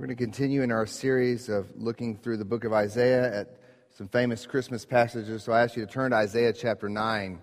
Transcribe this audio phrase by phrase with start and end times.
[0.00, 3.60] We're going to continue in our series of looking through the book of Isaiah at
[3.90, 5.44] some famous Christmas passages.
[5.44, 7.38] So I ask you to turn to Isaiah chapter 9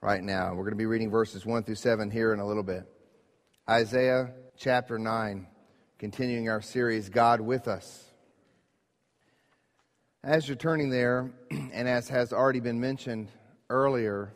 [0.00, 0.54] right now.
[0.54, 2.90] We're going to be reading verses 1 through 7 here in a little bit.
[3.68, 5.46] Isaiah chapter 9,
[5.98, 8.02] continuing our series, God with Us.
[10.24, 13.28] As you're turning there, and as has already been mentioned
[13.68, 14.32] earlier,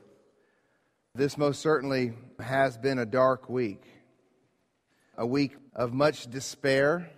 [1.14, 3.82] this most certainly has been a dark week.
[5.16, 7.10] A week of much despair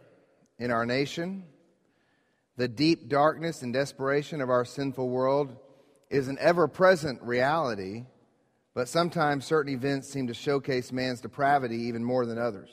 [0.58, 1.44] in our nation.
[2.56, 5.56] The deep darkness and desperation of our sinful world
[6.10, 8.04] is an ever present reality,
[8.74, 12.70] but sometimes certain events seem to showcase man's depravity even more than others.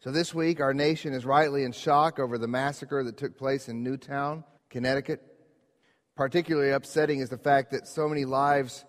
[0.00, 3.68] So this week, our nation is rightly in shock over the massacre that took place
[3.68, 5.22] in Newtown, Connecticut.
[6.16, 8.84] Particularly upsetting is the fact that so many lives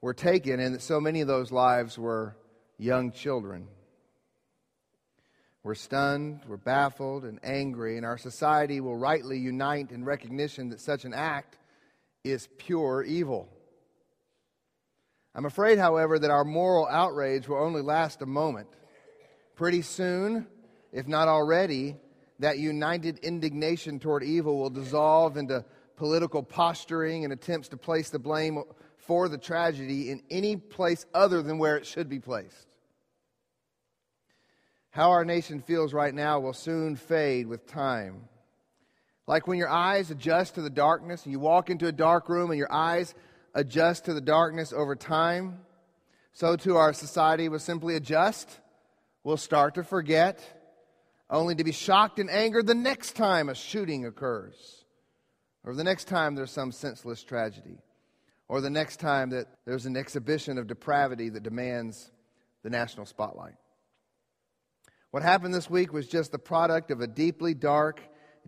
[0.00, 2.36] were taken and that so many of those lives were
[2.76, 3.68] young children.
[5.68, 10.80] We're stunned, we're baffled, and angry, and our society will rightly unite in recognition that
[10.80, 11.58] such an act
[12.24, 13.50] is pure evil.
[15.34, 18.68] I'm afraid, however, that our moral outrage will only last a moment.
[19.56, 20.46] Pretty soon,
[20.90, 21.96] if not already,
[22.38, 25.66] that united indignation toward evil will dissolve into
[25.96, 28.62] political posturing and attempts to place the blame
[28.96, 32.67] for the tragedy in any place other than where it should be placed.
[34.90, 38.28] How our nation feels right now will soon fade with time.
[39.26, 42.50] Like when your eyes adjust to the darkness and you walk into a dark room
[42.50, 43.14] and your eyes
[43.54, 45.60] adjust to the darkness over time,
[46.32, 48.60] so too our society will simply adjust.
[49.24, 50.40] We'll start to forget,
[51.28, 54.84] only to be shocked and angered the next time a shooting occurs,
[55.64, 57.82] or the next time there's some senseless tragedy,
[58.48, 62.10] or the next time that there's an exhibition of depravity that demands
[62.62, 63.56] the national spotlight.
[65.10, 68.02] What happened this week was just the product of a deeply dark,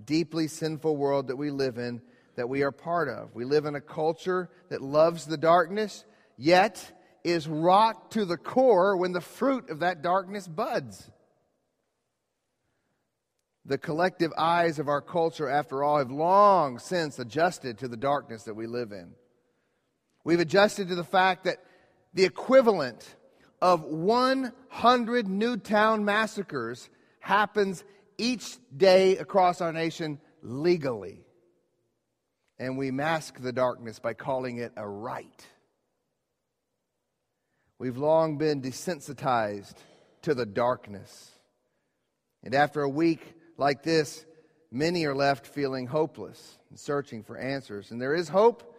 [0.05, 2.03] deeply sinful world that we live in,
[2.37, 3.35] that we are part of.
[3.35, 6.05] We live in a culture that loves the darkness,
[6.37, 6.93] yet
[7.25, 11.11] is rocked to the core when the fruit of that darkness buds.
[13.65, 18.45] The collective eyes of our culture, after all, have long since adjusted to the darkness
[18.45, 19.13] that we live in.
[20.25, 21.59] We've adjusted to the fact that
[22.13, 23.17] the equivalent
[23.63, 26.89] of 100 Newtown massacres
[27.21, 27.85] happens
[28.19, 31.25] each day across our nation legally.
[32.59, 35.47] And we mask the darkness by calling it a right.
[37.79, 39.77] We've long been desensitized
[40.23, 41.31] to the darkness.
[42.43, 44.27] And after a week like this,
[44.71, 47.91] many are left feeling hopeless and searching for answers.
[47.91, 48.77] And there is hope,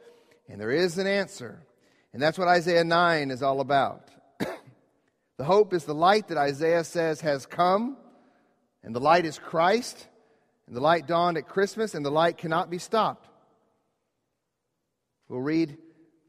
[0.47, 1.65] and there is an answer.
[2.13, 4.09] And that's what Isaiah 9 is all about.
[5.41, 7.97] The hope is the light that Isaiah says has come,
[8.83, 10.07] and the light is Christ,
[10.67, 13.27] and the light dawned at Christmas, and the light cannot be stopped.
[15.27, 15.79] We'll read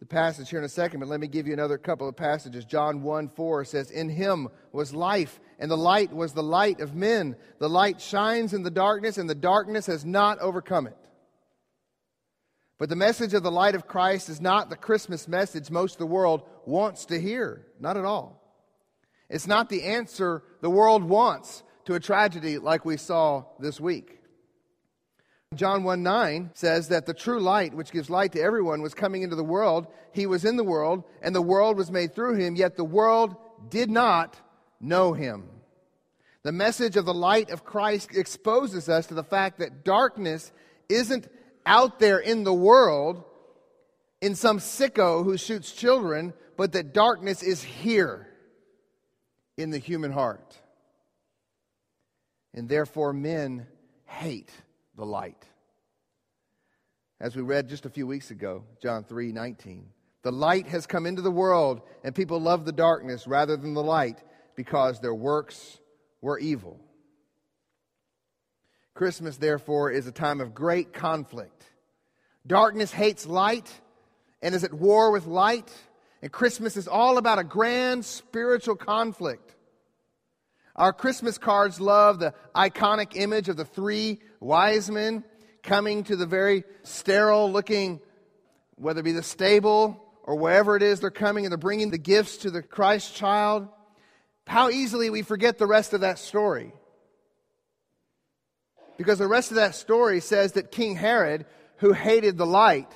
[0.01, 2.65] the passage here in a second, but let me give you another couple of passages.
[2.65, 6.95] John 1 4 says, In him was life, and the light was the light of
[6.95, 7.37] men.
[7.59, 10.97] The light shines in the darkness, and the darkness has not overcome it.
[12.79, 15.99] But the message of the light of Christ is not the Christmas message most of
[15.99, 17.67] the world wants to hear.
[17.79, 18.42] Not at all.
[19.33, 24.21] It's not the answer the world wants to a tragedy like we saw this week.
[25.55, 29.23] John 1 9 says that the true light, which gives light to everyone, was coming
[29.23, 29.87] into the world.
[30.13, 33.35] He was in the world, and the world was made through him, yet the world
[33.71, 34.39] did not
[34.81, 35.49] know him.
[36.43, 40.53] The message of the light of Christ exposes us to the fact that darkness
[40.91, 41.27] isn't
[41.65, 43.25] out there in the world
[44.21, 48.29] in some sicko who shoots children, but that darkness is here
[49.57, 50.59] in the human heart.
[52.55, 53.67] And therefore, men
[54.07, 54.51] hate
[54.97, 55.45] the light.
[57.21, 59.87] As we read just a few weeks ago, John 3 19.
[60.23, 63.83] The light has come into the world, and people love the darkness rather than the
[63.83, 64.23] light
[64.55, 65.79] because their works
[66.21, 66.81] were evil.
[68.95, 71.65] Christmas, therefore, is a time of great conflict.
[72.47, 73.71] Darkness hates light
[74.43, 75.73] and is at war with light.
[76.23, 79.55] And Christmas is all about a grand spiritual conflict.
[80.77, 85.25] Our Christmas cards love the iconic image of the three wise men
[85.63, 88.01] coming to the very sterile looking,
[88.77, 91.99] whether it be the stable or wherever it is they're coming, and they're bringing the
[91.99, 93.69] gifts to the Christ child.
[94.47, 96.73] How easily we forget the rest of that story.
[98.97, 101.45] Because the rest of that story says that King Herod,
[101.79, 102.93] who hated the light,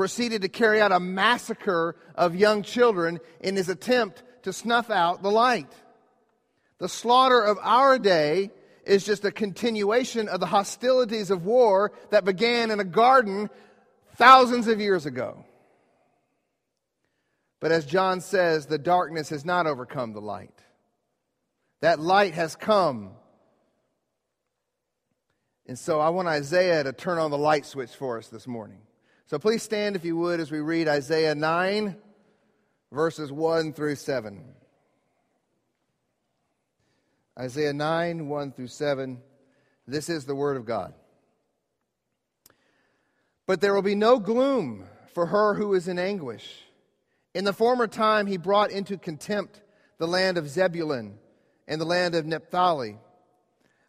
[0.00, 5.22] proceeded to carry out a massacre of young children in his attempt to snuff out
[5.22, 5.70] the light.
[6.78, 8.50] The slaughter of our day
[8.86, 13.50] is just a continuation of the hostilities of war that began in a garden
[14.16, 15.44] thousands of years ago.
[17.60, 20.58] But as John says, the darkness has not overcome the light.
[21.82, 23.10] That light has come.
[25.66, 28.78] And so I want Isaiah to turn on the light switch for us this morning.
[29.30, 31.94] So please stand, if you would, as we read Isaiah 9,
[32.90, 34.42] verses 1 through 7.
[37.38, 39.20] Isaiah 9, 1 through 7.
[39.86, 40.94] This is the Word of God.
[43.46, 46.64] But there will be no gloom for her who is in anguish.
[47.32, 49.62] In the former time, he brought into contempt
[49.98, 51.20] the land of Zebulun
[51.68, 52.98] and the land of Naphtali.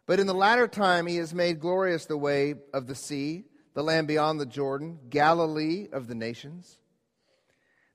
[0.06, 3.42] But in the latter time, he has made glorious the way of the sea,
[3.74, 6.78] the land beyond the Jordan, Galilee of the nations.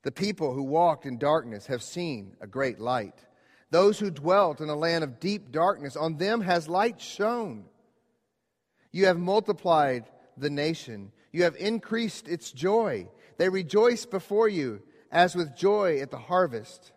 [0.03, 3.25] The people who walked in darkness have seen a great light.
[3.69, 7.65] Those who dwelt in a land of deep darkness, on them has light shone.
[8.91, 10.05] You have multiplied
[10.37, 13.09] the nation, you have increased its joy.
[13.37, 14.81] They rejoice before you
[15.11, 16.91] as with joy at the harvest,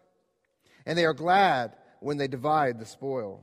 [0.86, 3.42] and they are glad when they divide the spoil.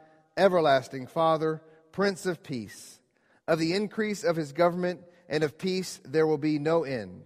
[0.37, 1.61] Everlasting Father,
[1.91, 2.99] Prince of Peace.
[3.47, 7.23] Of the increase of his government and of peace there will be no end.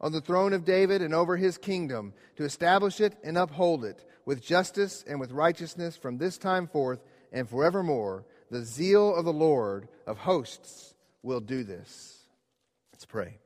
[0.00, 4.04] On the throne of David and over his kingdom, to establish it and uphold it
[4.26, 7.02] with justice and with righteousness from this time forth
[7.32, 8.24] and forevermore.
[8.50, 12.26] The zeal of the Lord of hosts will do this.
[12.92, 13.38] Let's pray.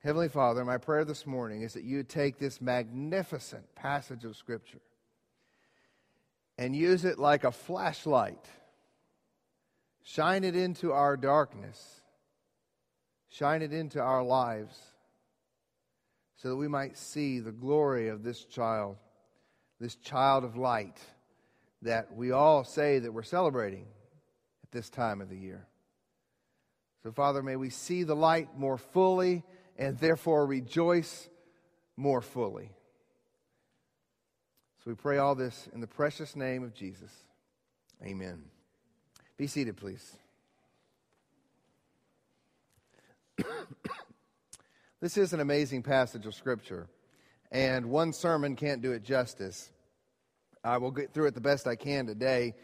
[0.00, 4.80] Heavenly Father, my prayer this morning is that you take this magnificent passage of Scripture
[6.58, 8.44] and use it like a flashlight.
[10.02, 12.00] Shine it into our darkness.
[13.28, 14.78] Shine it into our lives
[16.36, 18.96] so that we might see the glory of this child,
[19.80, 20.98] this child of light
[21.82, 23.86] that we all say that we're celebrating
[24.62, 25.66] at this time of the year.
[27.02, 29.44] So, Father, may we see the light more fully
[29.76, 31.28] and therefore rejoice
[31.96, 32.75] more fully.
[34.86, 37.10] So we pray all this in the precious name of Jesus.
[38.04, 38.44] Amen.
[39.36, 40.16] Be seated, please.
[45.00, 46.86] this is an amazing passage of Scripture,
[47.50, 49.72] and one sermon can't do it justice.
[50.62, 52.54] I will get through it the best I can today.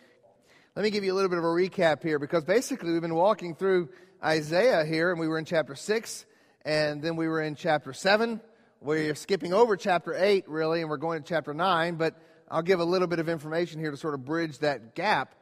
[0.77, 3.17] Let me give you a little bit of a recap here because basically we've been
[3.17, 3.89] walking through
[4.23, 6.27] Isaiah here, and we were in chapter 6
[6.65, 8.41] and then we were in chapter 7.
[8.85, 12.17] We're skipping over chapter 8, really, and we're going to chapter 9, but
[12.51, 15.37] I'll give a little bit of information here to sort of bridge that gap.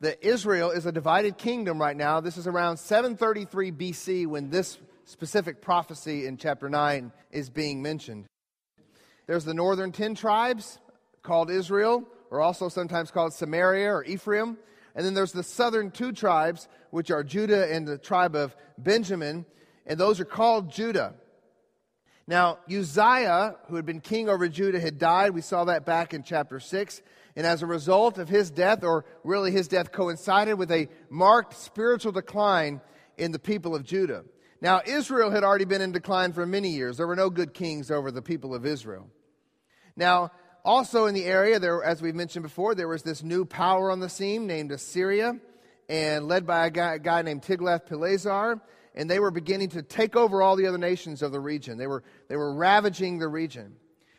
[0.00, 2.18] That Israel is a divided kingdom right now.
[2.18, 8.24] This is around 733 BC when this specific prophecy in chapter 9 is being mentioned.
[9.28, 10.80] There's the northern 10 tribes
[11.22, 12.02] called Israel,
[12.32, 14.58] or also sometimes called Samaria or Ephraim.
[14.96, 19.46] And then there's the southern two tribes, which are Judah and the tribe of Benjamin
[19.86, 21.14] and those are called Judah.
[22.26, 25.32] Now, Uzziah, who had been king over Judah, had died.
[25.32, 27.02] We saw that back in chapter 6.
[27.34, 31.54] And as a result of his death, or really his death coincided with a marked
[31.54, 32.80] spiritual decline
[33.16, 34.24] in the people of Judah.
[34.60, 36.96] Now, Israel had already been in decline for many years.
[36.96, 39.08] There were no good kings over the people of Israel.
[39.96, 40.30] Now,
[40.64, 43.98] also in the area, there, as we've mentioned before, there was this new power on
[43.98, 45.38] the scene named Assyria,
[45.88, 48.60] and led by a guy, a guy named Tiglath-Pileser
[48.94, 51.78] and they were beginning to take over all the other nations of the region.
[51.78, 53.76] They were, they were ravaging the region.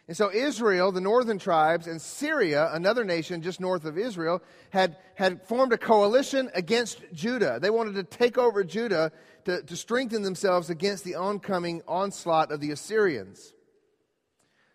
[0.08, 4.98] And so Israel, the northern tribes, and Syria, another nation just north of Israel, had,
[5.16, 7.60] had formed a coalition against Judah.
[7.62, 9.14] They wanted to take over Judah
[9.46, 13.54] to, to strengthen themselves against the oncoming onslaught of the Assyrians.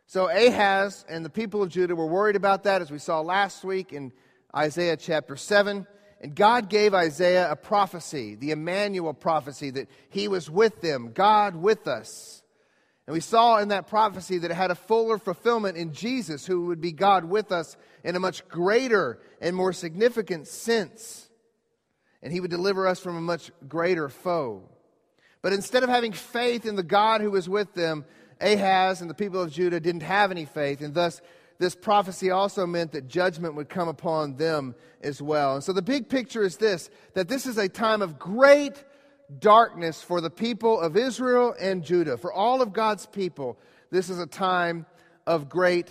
[0.06, 3.64] So Ahaz and the people of Judah were worried about that, as we saw last
[3.64, 4.12] week in
[4.56, 5.86] Isaiah chapter 7.
[6.20, 11.54] And God gave Isaiah a prophecy, the Emmanuel prophecy, that he was with them, God
[11.54, 12.42] with us.
[13.06, 16.66] And we saw in that prophecy that it had a fuller fulfillment in Jesus, who
[16.66, 21.30] would be God with us in a much greater and more significant sense.
[22.22, 24.62] And he would deliver us from a much greater foe.
[25.40, 28.04] But instead of having faith in the God who was with them,
[28.40, 31.20] Ahaz and the people of Judah didn't have any faith, and thus
[31.58, 35.54] this prophecy also meant that judgment would come upon them as well.
[35.54, 38.84] And so the big picture is this that this is a time of great
[39.38, 42.16] darkness for the people of Israel and Judah.
[42.16, 43.58] For all of God's people,
[43.90, 44.86] this is a time
[45.26, 45.90] of great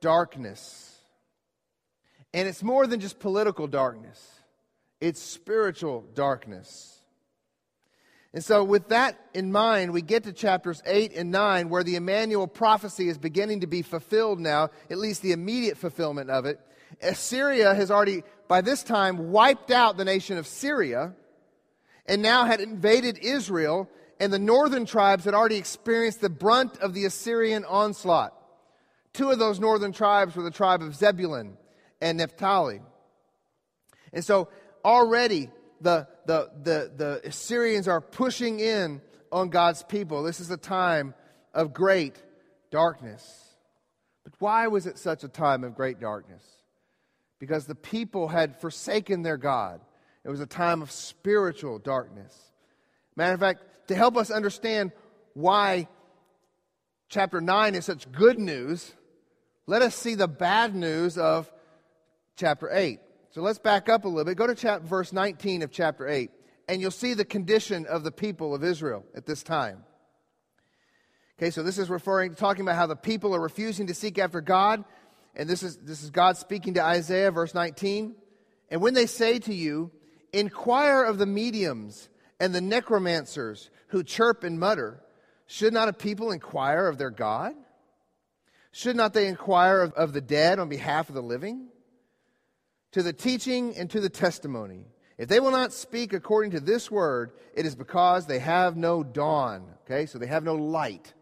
[0.00, 0.88] darkness.
[2.34, 4.30] And it's more than just political darkness,
[5.00, 7.01] it's spiritual darkness.
[8.34, 11.96] And so, with that in mind, we get to chapters 8 and 9, where the
[11.96, 16.58] Emmanuel prophecy is beginning to be fulfilled now, at least the immediate fulfillment of it.
[17.02, 21.14] Assyria has already, by this time, wiped out the nation of Syria
[22.06, 26.94] and now had invaded Israel, and the northern tribes had already experienced the brunt of
[26.94, 28.34] the Assyrian onslaught.
[29.12, 31.58] Two of those northern tribes were the tribe of Zebulun
[32.00, 32.80] and Naphtali.
[34.12, 34.48] And so
[34.84, 35.50] already
[35.82, 40.22] the, the, the, the Assyrians are pushing in on God's people.
[40.22, 41.14] This is a time
[41.54, 42.16] of great
[42.70, 43.54] darkness.
[44.24, 46.42] But why was it such a time of great darkness?
[47.38, 49.80] Because the people had forsaken their God.
[50.24, 52.36] It was a time of spiritual darkness.
[53.16, 54.92] Matter of fact, to help us understand
[55.34, 55.88] why
[57.08, 58.92] chapter 9 is such good news,
[59.66, 61.50] let us see the bad news of
[62.36, 63.00] chapter 8.
[63.32, 64.36] So let's back up a little bit.
[64.36, 66.30] Go to chapter, verse 19 of chapter 8,
[66.68, 69.84] and you'll see the condition of the people of Israel at this time.
[71.38, 74.18] Okay, so this is referring, to talking about how the people are refusing to seek
[74.18, 74.84] after God.
[75.34, 78.14] And this is, this is God speaking to Isaiah, verse 19.
[78.70, 79.90] And when they say to you,
[80.32, 82.08] Inquire of the mediums
[82.40, 85.02] and the necromancers who chirp and mutter.
[85.46, 87.54] Should not a people inquire of their God?
[88.72, 91.68] Should not they inquire of, of the dead on behalf of the living?
[92.92, 94.86] To the teaching and to the testimony.
[95.18, 99.02] If they will not speak according to this word, it is because they have no
[99.02, 99.64] dawn.
[99.84, 101.12] Okay, so they have no light.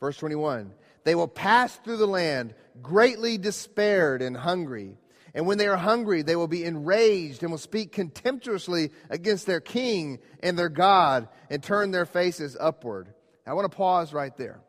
[0.00, 0.72] Verse 21
[1.04, 4.96] They will pass through the land greatly despaired and hungry
[5.34, 9.60] and when they are hungry, they will be enraged and will speak contemptuously against their
[9.60, 13.12] king and their God and turn their faces upward.
[13.44, 14.60] I want to pause right there.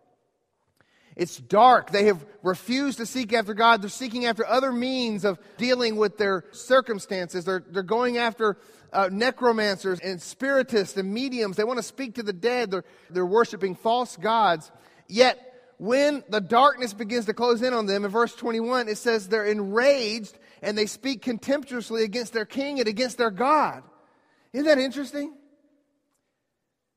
[1.16, 1.92] It's dark.
[1.92, 3.82] They have refused to seek after God.
[3.82, 7.46] They're seeking after other means of dealing with their circumstances.
[7.46, 8.58] They're, they're going after
[8.92, 11.56] uh, necromancers and spiritists and mediums.
[11.56, 12.72] They want to speak to the dead.
[12.72, 14.72] They're, they're worshiping false gods.
[15.08, 15.42] Yet,
[15.78, 19.46] when the darkness begins to close in on them, in verse 21, it says they're
[19.46, 23.84] enraged and they speak contemptuously against their king and against their God.
[24.54, 25.34] Isn't that interesting?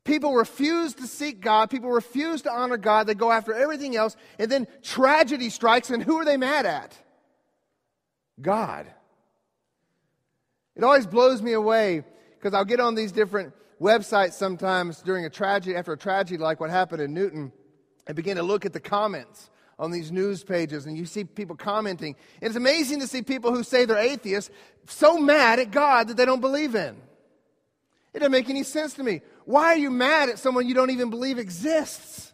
[0.08, 1.68] People refuse to seek God.
[1.68, 3.06] People refuse to honor God.
[3.06, 4.16] They go after everything else.
[4.38, 6.96] And then tragedy strikes, and who are they mad at?
[8.40, 8.86] God.
[10.74, 12.04] It always blows me away
[12.38, 16.58] because I'll get on these different websites sometimes during a tragedy, after a tragedy like
[16.58, 17.52] what happened in Newtown,
[18.06, 21.54] and begin to look at the comments on these news pages and you see people
[21.54, 22.16] commenting.
[22.40, 24.50] And it's amazing to see people who say they're atheists
[24.86, 26.96] so mad at God that they don't believe in.
[28.14, 29.20] It doesn't make any sense to me.
[29.44, 32.32] Why are you mad at someone you don't even believe exists?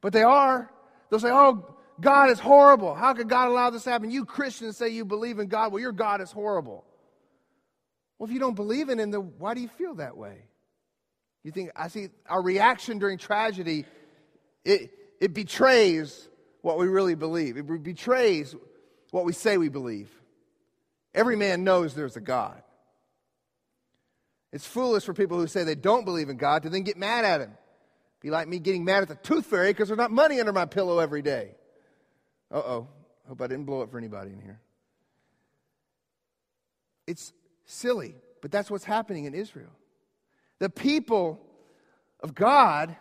[0.00, 0.70] But they are.
[1.10, 2.94] They'll say, oh, God is horrible.
[2.94, 4.10] How could God allow this to happen?
[4.10, 5.72] You Christians say you believe in God.
[5.72, 6.84] Well, your God is horrible.
[8.18, 10.46] Well, if you don't believe in Him, then why do you feel that way?
[11.44, 13.84] You think, I see our reaction during tragedy,
[14.64, 14.90] it,
[15.20, 16.28] it betrays
[16.62, 17.56] what we really believe.
[17.56, 18.54] It betrays
[19.10, 20.10] what we say we believe.
[21.14, 22.62] Every man knows there's a God.
[24.52, 27.24] It's foolish for people who say they don't believe in God to then get mad
[27.24, 27.52] at him.
[28.20, 30.66] Be like me getting mad at the tooth fairy because there's not money under my
[30.66, 31.56] pillow every day.
[32.50, 32.88] Uh oh.
[33.26, 34.60] Hope I didn't blow it for anybody in here.
[37.06, 37.32] It's
[37.64, 39.72] silly, but that's what's happening in Israel.
[40.58, 41.40] The people
[42.20, 42.96] of God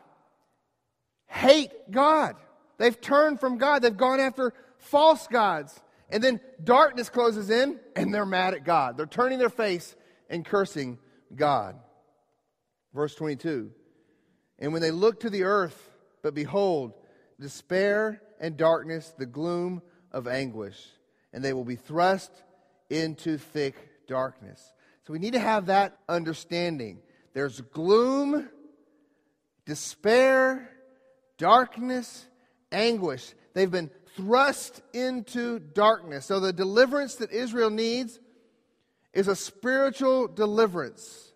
[1.28, 2.36] hate God.
[2.78, 3.82] They've turned from God.
[3.82, 5.80] They've gone after false gods.
[6.10, 8.98] And then darkness closes in and they're mad at God.
[8.98, 9.96] They're turning their face
[10.30, 10.98] and cursing
[11.36, 11.76] God.
[12.94, 13.72] Verse 22
[14.60, 15.90] And when they look to the earth,
[16.22, 16.94] but behold,
[17.40, 20.78] despair and darkness, the gloom of anguish,
[21.34, 22.32] and they will be thrust
[22.90, 23.76] into thick
[24.08, 24.74] darkness.
[25.06, 27.00] So we need to have that understanding.
[27.34, 28.50] There's gloom,
[29.66, 30.70] despair,
[31.38, 32.26] darkness,
[32.72, 33.34] anguish.
[33.54, 36.26] They've been thrust into darkness.
[36.26, 38.20] So the deliverance that Israel needs
[39.14, 41.34] is a spiritual deliverance.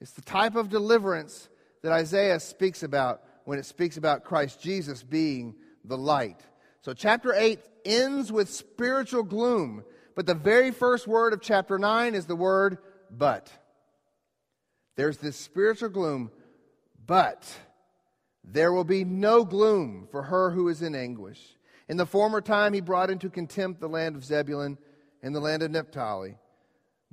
[0.00, 1.48] It's the type of deliverance
[1.82, 5.54] that Isaiah speaks about when it speaks about Christ Jesus being
[5.84, 6.40] the light.
[6.82, 9.84] So chapter 8 ends with spiritual gloom,
[10.16, 12.78] but the very first word of chapter 9 is the word
[13.10, 13.50] but.
[14.96, 16.30] There's this spiritual gloom,
[17.06, 17.50] but
[18.42, 21.40] there will be no gloom for her who is in anguish.
[21.88, 24.78] In the former time, he brought into contempt the land of Zebulun
[25.22, 26.36] and the land of Naphtali.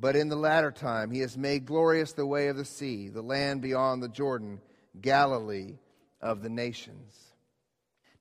[0.01, 3.22] But in the latter time, he has made glorious the way of the sea, the
[3.22, 4.60] land beyond the Jordan,
[5.00, 5.75] Galilee
[6.20, 7.15] of the nations.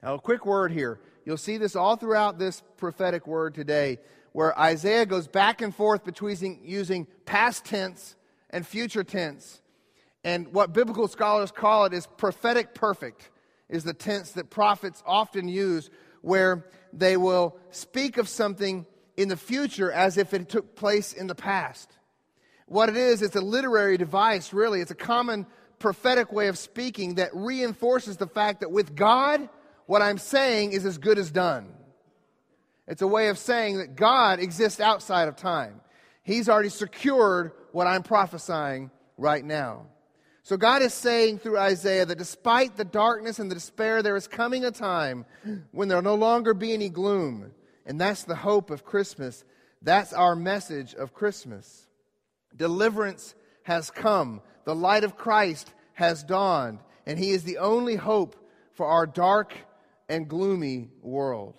[0.02, 1.00] Now, a quick word here.
[1.24, 3.98] You'll see this all throughout this prophetic word today,
[4.32, 8.14] where Isaiah goes back and forth between using past tense
[8.50, 9.62] and future tense.
[10.22, 13.30] And what biblical scholars call it is prophetic perfect,
[13.70, 15.88] is the tense that prophets often use
[16.20, 18.84] where they will speak of something
[19.20, 21.90] in the future as if it took place in the past.
[22.66, 24.80] What it is, it's a literary device, really.
[24.80, 25.46] It's a common
[25.78, 29.48] prophetic way of speaking that reinforces the fact that with God,
[29.86, 31.72] what I'm saying is as good as done.
[32.86, 35.80] It's a way of saying that God exists outside of time.
[36.22, 39.86] He's already secured what I'm prophesying right now.
[40.42, 44.26] So God is saying through Isaiah that despite the darkness and the despair, there is
[44.26, 45.26] coming a time
[45.72, 47.52] when there'll no longer be any gloom.
[47.86, 49.44] And that's the hope of Christmas.
[49.82, 51.88] That's our message of Christmas.
[52.54, 54.42] Deliverance has come.
[54.64, 56.80] The light of Christ has dawned.
[57.06, 58.36] And He is the only hope
[58.72, 59.54] for our dark
[60.08, 61.56] and gloomy world.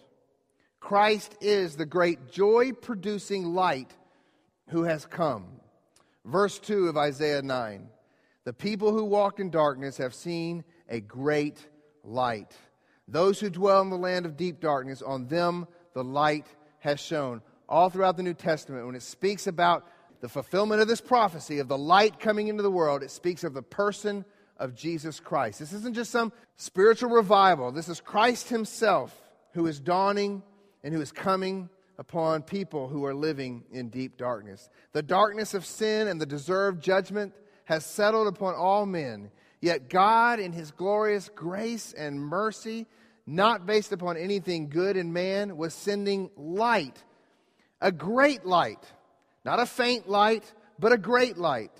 [0.79, 3.91] Christ is the great joy producing light
[4.69, 5.45] who has come.
[6.25, 7.87] Verse 2 of Isaiah 9.
[8.43, 11.65] The people who walked in darkness have seen a great
[12.03, 12.55] light.
[13.07, 16.47] Those who dwell in the land of deep darkness, on them the light
[16.79, 17.41] has shone.
[17.69, 19.87] All throughout the New Testament, when it speaks about
[20.19, 23.53] the fulfillment of this prophecy of the light coming into the world, it speaks of
[23.53, 24.25] the person
[24.57, 25.59] of Jesus Christ.
[25.59, 29.15] This isn't just some spiritual revival, this is Christ Himself
[29.53, 30.43] who is dawning
[30.83, 34.69] and who is coming upon people who are living in deep darkness.
[34.91, 37.33] The darkness of sin and the deserved judgment
[37.65, 39.31] has settled upon all men.
[39.59, 42.87] Yet God, in his glorious grace and mercy,
[43.25, 47.03] not based upon anything good in man, was sending light,
[47.79, 48.83] a great light,
[49.45, 51.71] not a faint light, but a great light.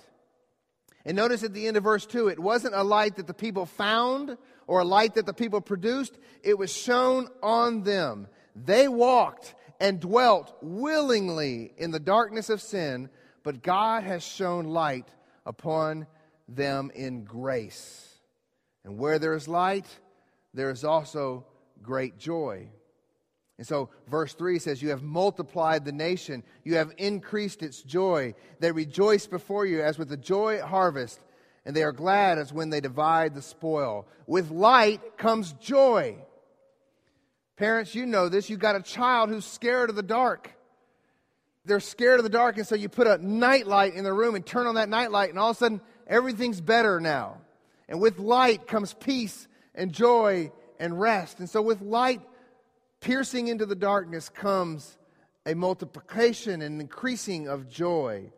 [1.04, 3.66] And notice at the end of verse 2, it wasn't a light that the people
[3.66, 4.36] found
[4.66, 8.28] or a light that the people produced, it was shown on them.
[8.54, 13.10] They walked and dwelt willingly in the darkness of sin,
[13.42, 15.08] but God has shown light
[15.44, 16.06] upon
[16.48, 18.08] them in grace.
[18.84, 19.86] And where there is light,
[20.54, 21.44] there is also
[21.82, 22.68] great joy.
[23.58, 28.34] And so, verse 3 says, You have multiplied the nation, you have increased its joy.
[28.60, 31.20] They rejoice before you as with the joy at harvest,
[31.64, 34.06] and they are glad as when they divide the spoil.
[34.26, 36.16] With light comes joy.
[37.56, 38.50] Parents, you know this.
[38.50, 40.56] You've got a child who's scared of the dark
[41.64, 44.34] they're scared of the dark, and so you put a night light in the room
[44.34, 47.38] and turn on that night light, and all of a sudden everything's better now.
[47.88, 51.38] And with light comes peace and joy and rest.
[51.38, 52.20] And so with light
[53.00, 54.96] piercing into the darkness comes
[55.46, 58.30] a multiplication and increasing of joy.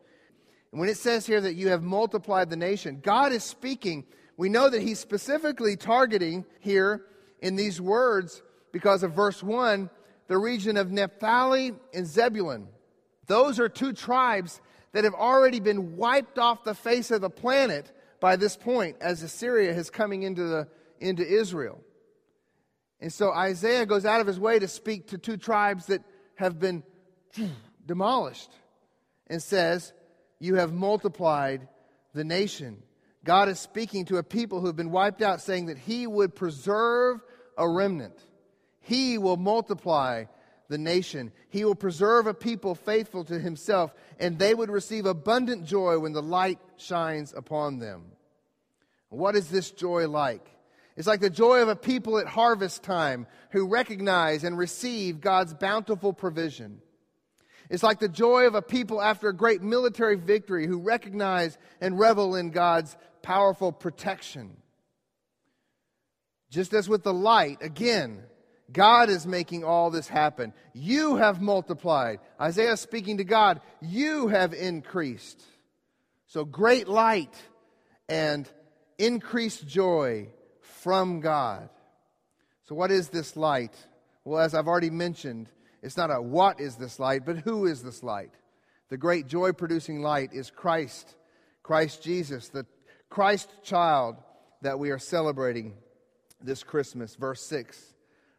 [0.73, 4.05] And when it says here that you have multiplied the nation, God is speaking.
[4.37, 7.05] We know that He's specifically targeting here
[7.41, 8.43] in these words
[8.73, 9.91] because of verse 1
[10.27, 12.69] the region of Naphtali and Zebulun.
[13.27, 14.61] Those are two tribes
[14.93, 19.23] that have already been wiped off the face of the planet by this point as
[19.23, 20.69] Assyria is coming into, the,
[21.01, 21.81] into Israel.
[23.01, 26.03] And so Isaiah goes out of his way to speak to two tribes that
[26.37, 26.83] have been
[27.87, 28.51] demolished
[29.27, 29.93] and says,
[30.39, 31.69] You have multiplied
[32.15, 32.83] the nation.
[33.25, 36.35] God is speaking to a people who have been wiped out, saying that He would
[36.35, 37.21] preserve
[37.57, 38.19] a remnant.
[38.81, 40.25] He will multiply
[40.69, 41.33] the nation.
[41.49, 46.13] He will preserve a people faithful to himself, and they would receive abundant joy when
[46.13, 48.13] the light shines upon them.
[49.09, 50.47] What is this joy like?
[50.97, 55.53] It's like the joy of a people at harvest time who recognize and receive God's
[55.55, 56.81] bountiful provision.
[57.69, 61.99] It's like the joy of a people after a great military victory who recognize and
[61.99, 64.57] revel in God's powerful protection.
[66.51, 68.23] Just as with the light, again,
[68.71, 70.53] God is making all this happen.
[70.73, 72.21] You have multiplied.
[72.41, 75.43] Isaiah speaking to God, you have increased.
[76.27, 77.35] So great light
[78.09, 78.49] and
[78.99, 80.29] increased joy
[80.85, 81.71] from God.
[82.69, 83.75] So, what is this light?
[84.25, 85.49] Well, as I've already mentioned,
[85.83, 88.33] it's not a what is this light, but who is this light?
[88.91, 91.17] The great joy producing light is Christ,
[91.63, 92.67] Christ Jesus, the
[93.09, 94.17] Christ child
[94.61, 95.75] that we are celebrating
[96.41, 97.17] this Christmas.
[97.17, 97.95] Verse 6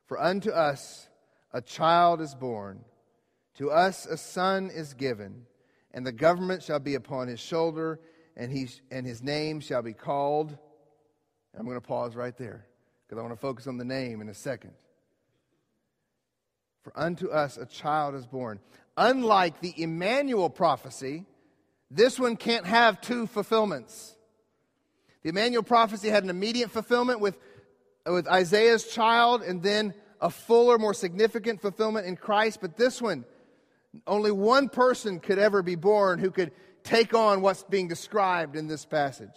[0.06, 1.08] for unto us
[1.52, 2.82] a child is born,
[3.58, 5.48] to us a son is given,
[5.92, 8.00] and the government shall be upon his shoulder,
[8.38, 10.60] and, he, and his name shall be called.
[11.58, 12.66] I'm going to pause right there
[13.06, 14.74] because I want to focus on the name in a second.
[16.84, 18.60] For unto us a child is born.
[18.98, 21.26] Unlike the Emmanuel prophecy,
[21.90, 24.16] this one can't have two fulfillments.
[25.24, 27.38] The Emmanuel prophecy had an immediate fulfillment with,
[28.06, 32.60] with Isaiah's child and then a fuller, more significant fulfillment in Christ.
[32.62, 33.26] But this one,
[34.06, 36.52] only one person could ever be born who could
[36.84, 39.36] take on what's being described in this passage.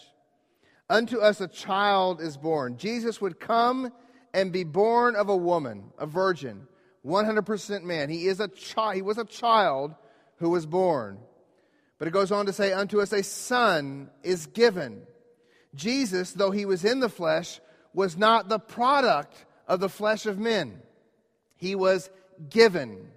[0.91, 2.77] Unto us a child is born.
[2.77, 3.93] Jesus would come
[4.33, 6.67] and be born of a woman, a virgin
[7.07, 8.09] 100% man.
[8.09, 8.95] He is a child.
[8.95, 9.95] He was a child
[10.39, 11.19] who was born.
[11.99, 15.03] But it goes on to say, Unto us a son is given.
[15.75, 17.61] Jesus, though he was in the flesh,
[17.93, 20.81] was not the product of the flesh of men.
[21.57, 22.11] He was
[22.49, 23.09] given.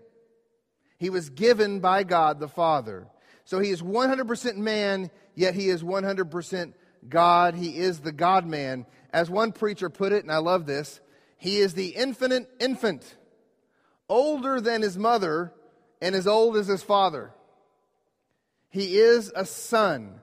[0.97, 3.07] He was given by God the Father.
[3.45, 6.73] So he is 100% man, yet he is 100%
[7.07, 7.55] God.
[7.55, 8.85] He is the God man.
[9.13, 11.01] As one preacher put it, and I love this,
[11.37, 13.15] he is the infinite infant
[14.07, 15.53] older than his mother
[16.01, 17.31] and as old as his father.
[18.69, 20.21] He is a son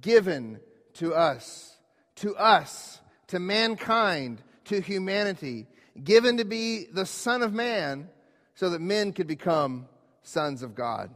[0.00, 0.60] given
[0.94, 1.76] to us,
[2.16, 5.66] to us, to mankind, to humanity,
[6.02, 8.08] given to be the Son of Man
[8.54, 9.88] so that men could become
[10.22, 11.10] sons of God.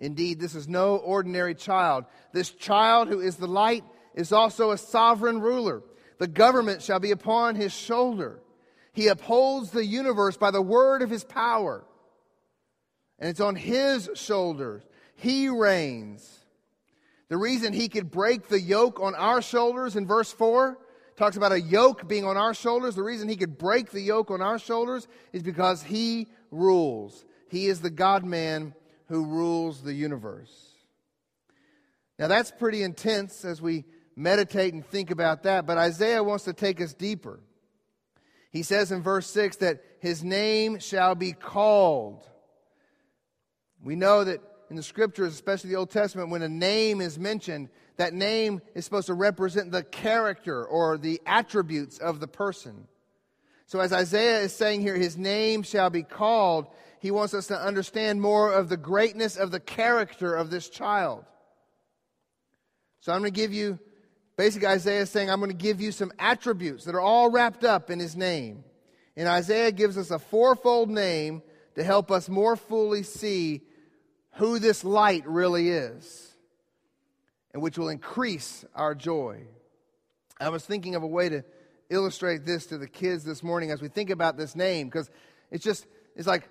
[0.00, 2.06] Indeed, this is no ordinary child.
[2.32, 3.84] This child who is the light
[4.14, 5.82] is also a sovereign ruler.
[6.18, 8.40] The government shall be upon his shoulder.
[8.92, 11.84] He upholds the universe by the word of his power.
[13.18, 14.82] And it's on his shoulders.
[15.14, 16.38] He reigns.
[17.28, 20.78] The reason he could break the yoke on our shoulders in verse 4
[21.16, 22.94] talks about a yoke being on our shoulders.
[22.94, 27.24] The reason he could break the yoke on our shoulders is because he rules.
[27.50, 28.74] He is the God man
[29.10, 30.68] who rules the universe.
[32.16, 36.52] Now that's pretty intense as we meditate and think about that, but Isaiah wants to
[36.52, 37.40] take us deeper.
[38.52, 42.24] He says in verse 6 that his name shall be called.
[43.82, 47.68] We know that in the scriptures, especially the Old Testament, when a name is mentioned,
[47.96, 52.86] that name is supposed to represent the character or the attributes of the person.
[53.66, 56.66] So, as Isaiah is saying here, his name shall be called,
[57.00, 61.24] he wants us to understand more of the greatness of the character of this child.
[63.00, 63.78] So, I'm going to give you
[64.40, 67.62] Basically, Isaiah is saying, I'm going to give you some attributes that are all wrapped
[67.62, 68.64] up in his name.
[69.14, 71.42] And Isaiah gives us a fourfold name
[71.74, 73.60] to help us more fully see
[74.36, 76.34] who this light really is,
[77.52, 79.42] and which will increase our joy.
[80.40, 81.44] I was thinking of a way to
[81.90, 85.10] illustrate this to the kids this morning as we think about this name, because
[85.50, 85.86] it's just,
[86.16, 86.48] it's like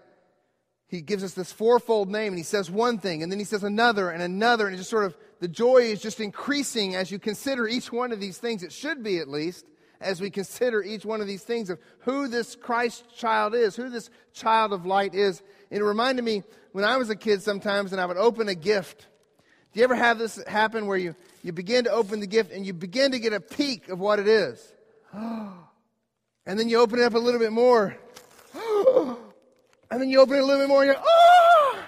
[0.89, 3.63] he gives us this fourfold name and he says one thing and then he says
[3.63, 7.19] another and another and it just sort of the joy is just increasing as you
[7.19, 8.63] consider each one of these things.
[8.63, 9.65] It should be at least
[10.01, 13.89] as we consider each one of these things of who this christ child is who
[13.89, 15.43] this child of light is.
[15.69, 18.55] And it reminded me when i was a kid sometimes and i would open a
[18.55, 19.07] gift.
[19.71, 22.65] Do you ever have this happen where you, you begin to open the gift and
[22.65, 24.73] you begin to get a peek of what it is?
[26.45, 27.95] And then you open it up a little bit more
[28.55, 29.18] oh,
[29.91, 31.79] And then you open it a little bit more and you're, oh!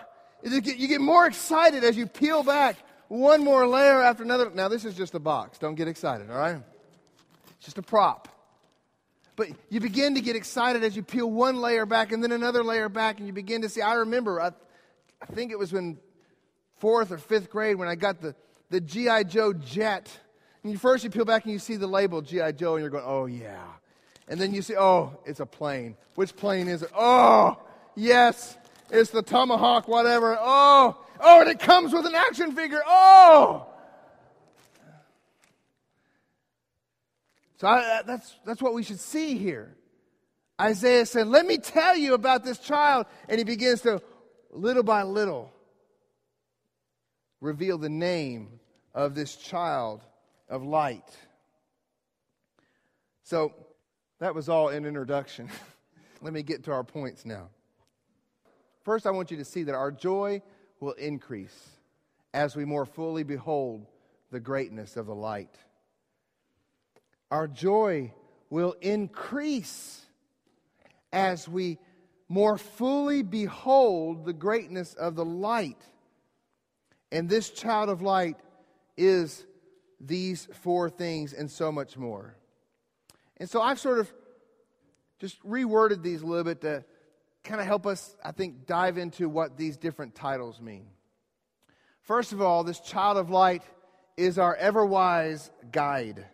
[0.43, 2.77] You get, you get more excited as you peel back
[3.11, 4.49] one more layer after another.
[4.49, 5.57] Now, this is just a box.
[5.57, 6.61] Don't get excited, all right?
[7.57, 8.29] It's just a prop.
[9.35, 12.63] But you begin to get excited as you peel one layer back and then another
[12.63, 13.81] layer back, and you begin to see.
[13.81, 14.51] I remember, I,
[15.21, 15.97] I think it was in
[16.77, 18.33] fourth or fifth grade when I got the,
[18.69, 19.23] the G.I.
[19.23, 20.09] Joe jet.
[20.63, 22.53] And you first you peel back and you see the label G.I.
[22.53, 23.65] Joe, and you're going, oh, yeah.
[24.27, 25.97] And then you see, oh, it's a plane.
[26.15, 26.91] Which plane is it?
[26.97, 27.57] Oh,
[27.95, 28.57] Yes,
[28.89, 30.37] it's the tomahawk, whatever.
[30.39, 32.81] Oh, oh, and it comes with an action figure.
[32.85, 33.67] Oh.
[37.57, 39.75] So I, uh, that's, that's what we should see here.
[40.59, 43.05] Isaiah said, Let me tell you about this child.
[43.29, 44.01] And he begins to,
[44.51, 45.53] little by little,
[47.39, 48.59] reveal the name
[48.93, 50.01] of this child
[50.49, 51.07] of light.
[53.23, 53.53] So
[54.19, 55.49] that was all an introduction.
[56.21, 57.49] Let me get to our points now.
[58.83, 60.41] First, I want you to see that our joy
[60.79, 61.69] will increase
[62.33, 63.85] as we more fully behold
[64.31, 65.55] the greatness of the light.
[67.29, 68.13] Our joy
[68.49, 70.05] will increase
[71.13, 71.77] as we
[72.27, 75.81] more fully behold the greatness of the light.
[77.11, 78.37] And this child of light
[78.97, 79.45] is
[79.99, 82.35] these four things and so much more.
[83.37, 84.11] And so I've sort of
[85.19, 86.83] just reworded these a little bit to
[87.43, 90.87] kind of help us, I think, dive into what these different titles mean.
[92.01, 93.63] First of all, this child of light
[94.17, 96.25] is our ever wise guide.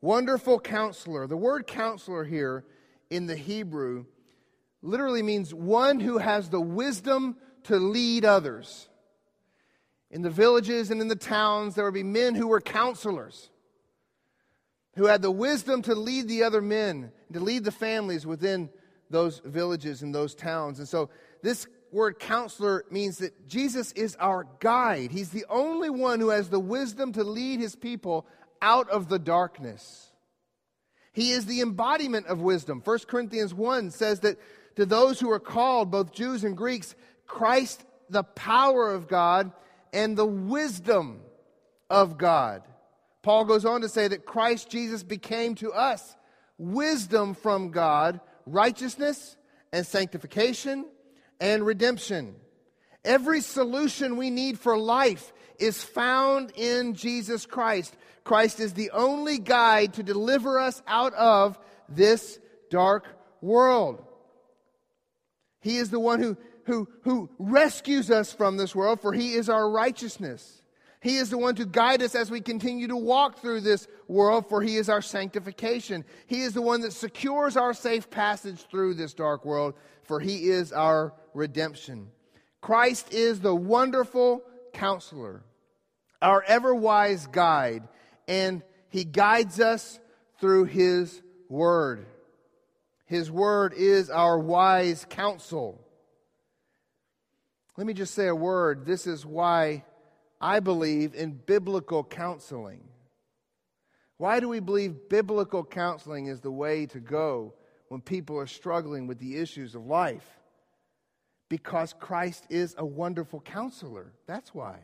[0.00, 1.26] Wonderful counselor.
[1.26, 2.64] The word counselor here
[3.10, 4.06] in the Hebrew
[4.82, 8.88] literally means one who has the wisdom to lead others.
[10.10, 13.50] In the villages and in the towns, there would be men who were counselors,
[14.96, 18.70] who had the wisdom to lead the other men, to lead the families within
[19.10, 20.78] those villages and those towns.
[20.78, 21.10] And so,
[21.42, 25.10] this word counselor means that Jesus is our guide.
[25.10, 28.26] He's the only one who has the wisdom to lead his people
[28.62, 30.12] out of the darkness.
[31.12, 32.80] He is the embodiment of wisdom.
[32.84, 34.38] 1 Corinthians 1 says that
[34.76, 36.94] to those who are called, both Jews and Greeks,
[37.26, 39.52] Christ, the power of God
[39.92, 41.20] and the wisdom
[41.88, 42.62] of God.
[43.22, 46.16] Paul goes on to say that Christ Jesus became to us
[46.58, 49.36] wisdom from God, righteousness
[49.72, 50.84] and sanctification
[51.40, 52.34] and redemption.
[53.04, 57.96] Every solution we need for life is found in Jesus Christ.
[58.24, 62.38] Christ is the only guide to deliver us out of this
[62.70, 63.06] dark
[63.40, 64.04] world.
[65.60, 69.48] He is the one who, who, who rescues us from this world, for He is
[69.48, 70.59] our righteousness.
[71.00, 74.48] He is the one to guide us as we continue to walk through this world,
[74.48, 76.04] for He is our sanctification.
[76.26, 80.50] He is the one that secures our safe passage through this dark world, for He
[80.50, 82.08] is our redemption.
[82.60, 84.42] Christ is the wonderful
[84.74, 85.42] counselor,
[86.20, 87.88] our ever wise guide,
[88.28, 89.98] and He guides us
[90.38, 92.06] through His word.
[93.06, 95.82] His word is our wise counsel.
[97.78, 98.84] Let me just say a word.
[98.84, 99.84] This is why
[100.40, 102.80] I believe in biblical counseling.
[104.16, 107.54] Why do we believe biblical counseling is the way to go
[107.88, 110.26] when people are struggling with the issues of life?
[111.48, 114.12] Because Christ is a wonderful counselor.
[114.26, 114.78] That's why.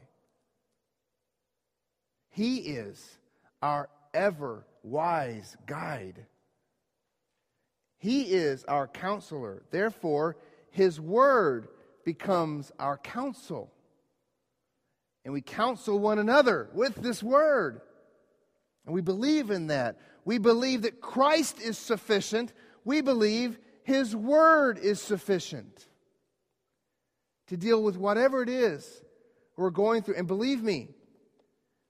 [2.31, 3.19] He is
[3.63, 6.27] our ever wise guide.
[7.99, 9.63] He is our counselor.
[9.71, 10.37] Therefore,
[10.71, 11.69] His word
[12.05, 13.73] becomes our counsel
[15.27, 17.81] and we counsel one another with this word.
[18.85, 19.99] And we believe in that.
[20.25, 22.53] We believe that Christ is sufficient.
[22.85, 25.85] We believe his word is sufficient
[27.49, 29.03] to deal with whatever it is
[29.57, 30.15] we're going through.
[30.15, 30.91] And believe me,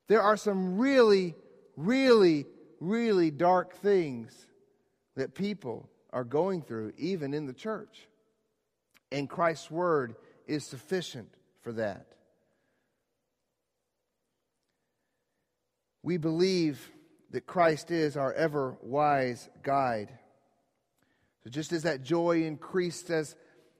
[0.08, 1.34] there are some really,
[1.76, 2.46] really,
[2.80, 4.46] really dark things
[5.16, 8.08] that people are going through, even in the church.
[9.12, 11.28] And Christ's word is sufficient
[11.60, 12.15] for that.
[16.06, 16.92] We believe
[17.32, 20.16] that Christ is our ever wise guide.
[21.42, 23.34] So, just as that joy increased as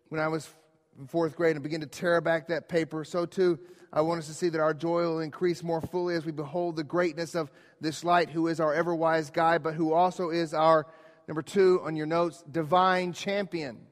[0.09, 0.51] when I was
[0.99, 3.61] in fourth grade and began to tear back that paper, so too
[3.93, 6.75] I want us to see that our joy will increase more fully as we behold
[6.75, 7.49] the greatness of
[7.81, 10.89] this light, who is our ever wise guide, but who also is our,
[11.29, 13.87] number two on your notes, divine champion.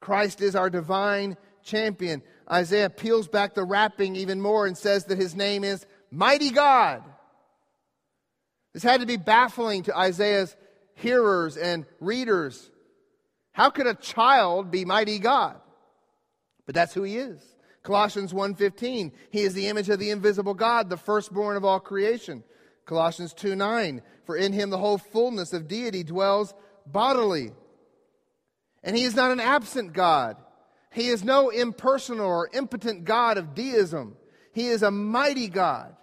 [0.00, 2.22] Christ is our divine champion.
[2.50, 7.04] Isaiah peels back the wrapping even more and says that his name is Mighty God.
[8.72, 10.56] This had to be baffling to Isaiah's
[10.94, 12.70] hearers and readers.
[13.52, 15.60] How could a child be mighty God?
[16.64, 17.38] But that's who he is.
[17.82, 22.44] Colossians 1:15, he is the image of the invisible God, the firstborn of all creation.
[22.86, 26.54] Colossians 2:9, for in him the whole fullness of deity dwells
[26.86, 27.52] bodily.
[28.82, 30.38] And he is not an absent God.
[30.90, 34.16] He is no impersonal or impotent God of deism.
[34.54, 35.94] He is a mighty God.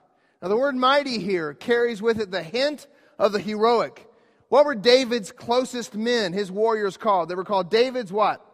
[0.44, 4.06] Now, the word mighty here carries with it the hint of the heroic.
[4.50, 7.30] What were David's closest men, his warriors called?
[7.30, 8.46] They were called David's what?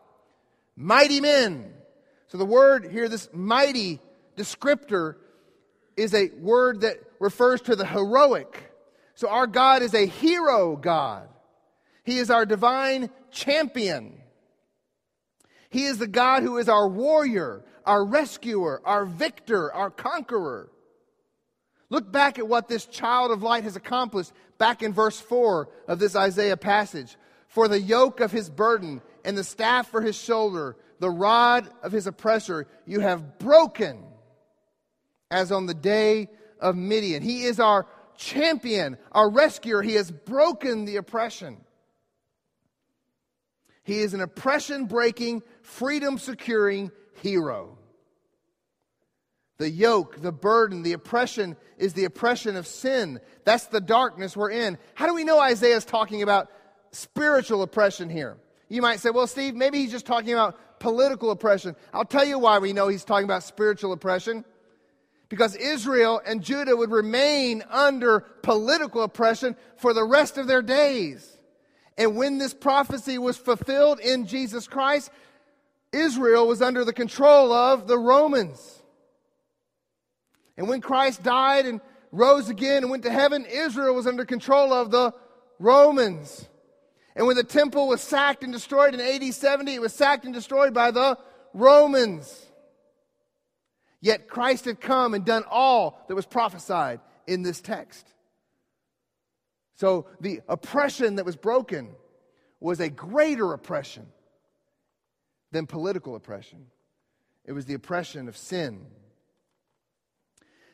[0.75, 1.73] Mighty men.
[2.27, 3.99] So the word here, this mighty
[4.37, 5.15] descriptor,
[5.97, 8.71] is a word that refers to the heroic.
[9.15, 11.27] So our God is a hero God.
[12.03, 14.21] He is our divine champion.
[15.71, 20.69] He is the God who is our warrior, our rescuer, our victor, our conqueror.
[21.89, 25.99] Look back at what this child of light has accomplished back in verse 4 of
[25.99, 27.17] this Isaiah passage.
[27.47, 31.91] For the yoke of his burden and the staff for his shoulder, the rod of
[31.91, 34.03] his oppressor, you have broken
[35.31, 37.23] as on the day of Midian.
[37.23, 39.81] He is our champion, our rescuer.
[39.81, 41.57] He has broken the oppression.
[43.83, 46.91] He is an oppression breaking, freedom securing
[47.23, 47.78] hero.
[49.59, 53.19] The yoke, the burden, the oppression is the oppression of sin.
[53.43, 54.77] That's the darkness we're in.
[54.95, 56.49] How do we know Isaiah is talking about
[56.91, 58.37] spiritual oppression here?
[58.69, 61.75] You might say, well, Steve, maybe he's just talking about political oppression.
[61.93, 64.45] I'll tell you why we know he's talking about spiritual oppression.
[65.27, 71.37] Because Israel and Judah would remain under political oppression for the rest of their days.
[71.97, 75.11] And when this prophecy was fulfilled in Jesus Christ,
[75.91, 78.78] Israel was under the control of the Romans.
[80.59, 81.79] And when Christ died and
[82.11, 85.13] rose again and went to heaven, Israel was under control of the
[85.57, 86.49] Romans.
[87.15, 90.33] And when the temple was sacked and destroyed in AD 70, it was sacked and
[90.33, 91.17] destroyed by the
[91.53, 92.45] Romans.
[94.01, 98.05] Yet Christ had come and done all that was prophesied in this text.
[99.75, 101.87] So the oppression that was broken
[102.59, 104.07] was a greater oppression
[105.53, 106.65] than political oppression.
[107.45, 108.85] It was the oppression of sin.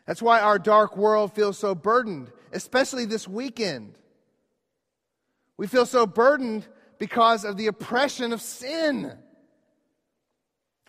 [0.05, 3.97] That's why our dark world feels so burdened, especially this weekend.
[5.57, 6.67] We feel so burdened
[6.99, 9.17] because of the oppression of sin.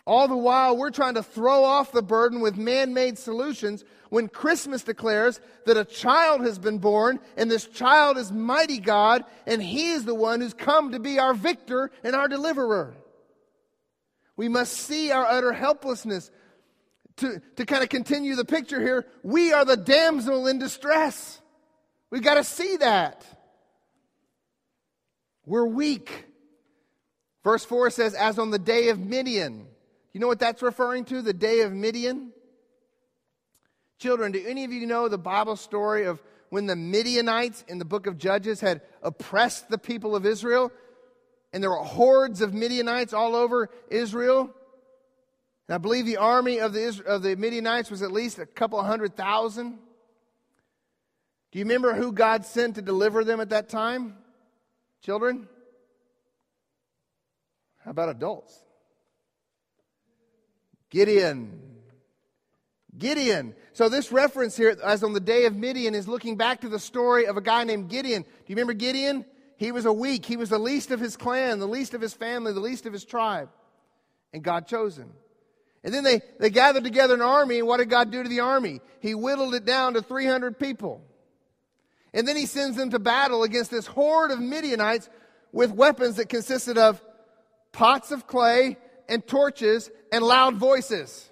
[0.05, 4.29] All the while, we're trying to throw off the burden with man made solutions when
[4.29, 9.61] Christmas declares that a child has been born, and this child is mighty God, and
[9.61, 12.95] He is the one who's come to be our victor and our deliverer.
[14.37, 16.31] We must see our utter helplessness.
[17.17, 21.41] To, to kind of continue the picture here, we are the damsel in distress.
[22.11, 23.25] We've got to see that.
[25.45, 26.25] We're weak.
[27.43, 29.65] Verse 4 says, as on the day of Midian.
[30.13, 31.21] You know what that's referring to?
[31.21, 32.31] The day of Midian?
[33.99, 37.85] Children, do any of you know the Bible story of when the Midianites in the
[37.85, 40.71] book of Judges had oppressed the people of Israel?
[41.53, 44.53] And there were hordes of Midianites all over Israel.
[45.67, 48.81] And I believe the army of the, of the Midianites was at least a couple
[48.81, 49.79] hundred thousand.
[51.51, 54.15] Do you remember who God sent to deliver them at that time?
[55.01, 55.47] Children?
[57.83, 58.57] How about adults?
[60.89, 61.61] Gideon.
[62.97, 63.55] Gideon.
[63.73, 66.79] So, this reference here, as on the day of Midian, is looking back to the
[66.79, 68.23] story of a guy named Gideon.
[68.23, 69.25] Do you remember Gideon?
[69.57, 72.13] He was a weak, he was the least of his clan, the least of his
[72.13, 73.49] family, the least of his tribe.
[74.33, 75.11] And God chose him.
[75.87, 78.41] And then they, they gathered together an army, and what did God do to the
[78.41, 78.81] army?
[78.99, 81.01] He whittled it down to 300 people.
[82.13, 85.07] And then he sends them to battle against this horde of Midianites
[85.53, 87.01] with weapons that consisted of
[87.71, 88.75] pots of clay
[89.07, 91.29] and torches and loud voices.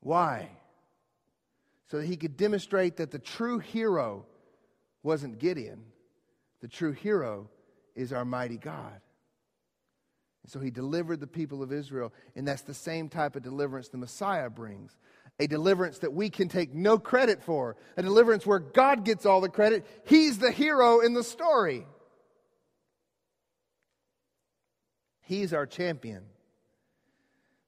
[0.00, 0.50] Why?
[1.90, 4.26] So that he could demonstrate that the true hero
[5.02, 5.84] wasn't Gideon,
[6.60, 7.48] the true hero
[7.94, 9.00] is our mighty God.
[10.42, 13.88] And so he delivered the people of Israel, and that's the same type of deliverance
[13.88, 14.96] the Messiah brings
[15.38, 19.40] a deliverance that we can take no credit for, a deliverance where God gets all
[19.40, 19.86] the credit.
[20.04, 21.86] He's the hero in the story.
[25.22, 26.24] He's our champion.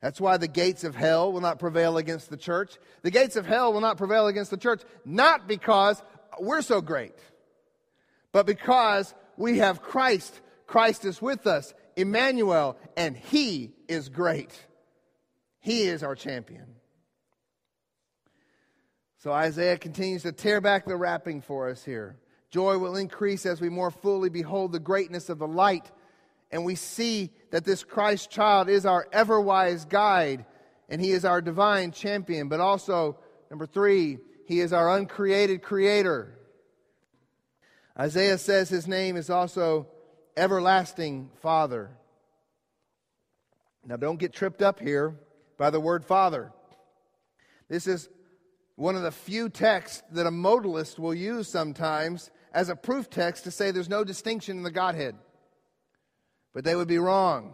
[0.01, 2.77] That's why the gates of hell will not prevail against the church.
[3.03, 6.03] The gates of hell will not prevail against the church, not because
[6.39, 7.15] we're so great,
[8.31, 10.41] but because we have Christ.
[10.67, 14.53] Christ is with us, Emmanuel, and He is great.
[15.61, 16.67] He is our champion.
[19.19, 22.19] So Isaiah continues to tear back the wrapping for us here.
[22.51, 25.91] Joy will increase as we more fully behold the greatness of the light,
[26.51, 30.45] and we see that this Christ child is our ever wise guide,
[30.89, 32.49] and he is our divine champion.
[32.49, 33.19] But also,
[33.51, 36.39] number three, he is our uncreated creator.
[37.99, 39.87] Isaiah says his name is also
[40.37, 41.91] everlasting Father.
[43.87, 45.15] Now, don't get tripped up here
[45.59, 46.53] by the word Father.
[47.69, 48.09] This is
[48.77, 53.45] one of the few texts that a modalist will use sometimes as a proof text
[53.45, 55.17] to say there's no distinction in the Godhead.
[56.53, 57.53] But they would be wrong.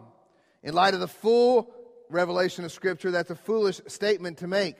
[0.63, 1.73] In light of the full
[2.09, 4.75] revelation of Scripture, that's a foolish statement to make.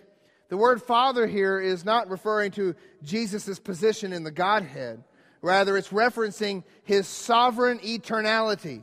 [0.49, 5.03] The word Father here is not referring to Jesus' position in the Godhead.
[5.41, 8.81] Rather, it's referencing his sovereign eternality.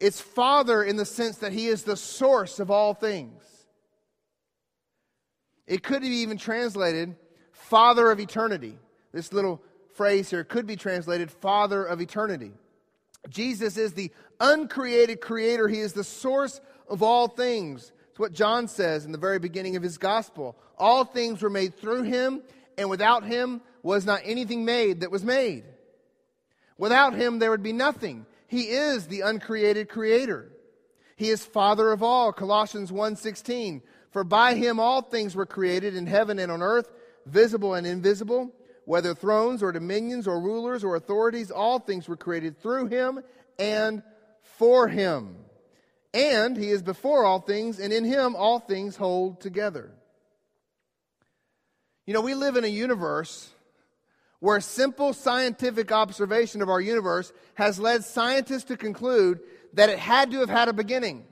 [0.00, 3.42] It's Father in the sense that he is the source of all things.
[5.66, 7.16] It could be even translated
[7.52, 8.78] Father of eternity.
[9.12, 9.62] This little
[9.94, 12.52] phrase here could be translated Father of eternity.
[13.28, 17.92] Jesus is the uncreated creator, He is the source of all things.
[18.10, 20.56] It's what John says in the very beginning of his gospel.
[20.78, 22.42] All things were made through Him,
[22.78, 25.64] and without Him was not anything made that was made.
[26.78, 28.26] Without Him, there would be nothing.
[28.46, 30.50] He is the uncreated creator.
[31.16, 32.32] He is Father of all.
[32.32, 33.82] Colossians 1:16.
[34.10, 36.88] For by him all things were created in heaven and on earth,
[37.26, 38.52] visible and invisible,
[38.84, 43.20] whether thrones or dominions or rulers or authorities, all things were created through him
[43.58, 44.04] and
[44.42, 45.36] for him.
[46.12, 49.90] And he is before all things, and in him all things hold together.
[52.06, 53.50] You know, we live in a universe
[54.40, 59.40] where simple scientific observation of our universe has led scientists to conclude
[59.72, 61.24] that it had to have had a beginning.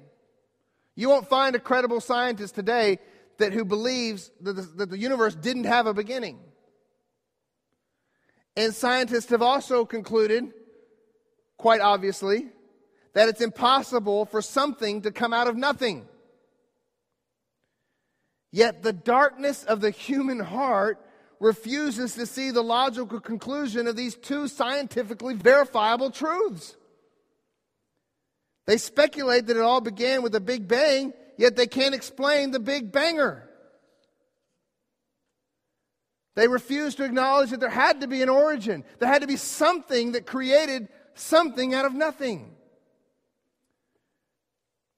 [0.94, 2.98] You won't find a credible scientist today
[3.38, 6.38] that who believes that the, that the universe didn't have a beginning.
[8.56, 10.52] And scientists have also concluded,
[11.56, 12.48] quite obviously,
[13.14, 16.06] that it's impossible for something to come out of nothing.
[18.53, 21.05] Yet the darkness of the human heart
[21.40, 26.76] refuses to see the logical conclusion of these two scientifically verifiable truths.
[28.66, 32.61] They speculate that it all began with a big bang, yet they can't explain the
[32.61, 33.48] big banger.
[36.34, 38.84] They refuse to acknowledge that there had to be an origin.
[38.98, 42.55] There had to be something that created something out of nothing.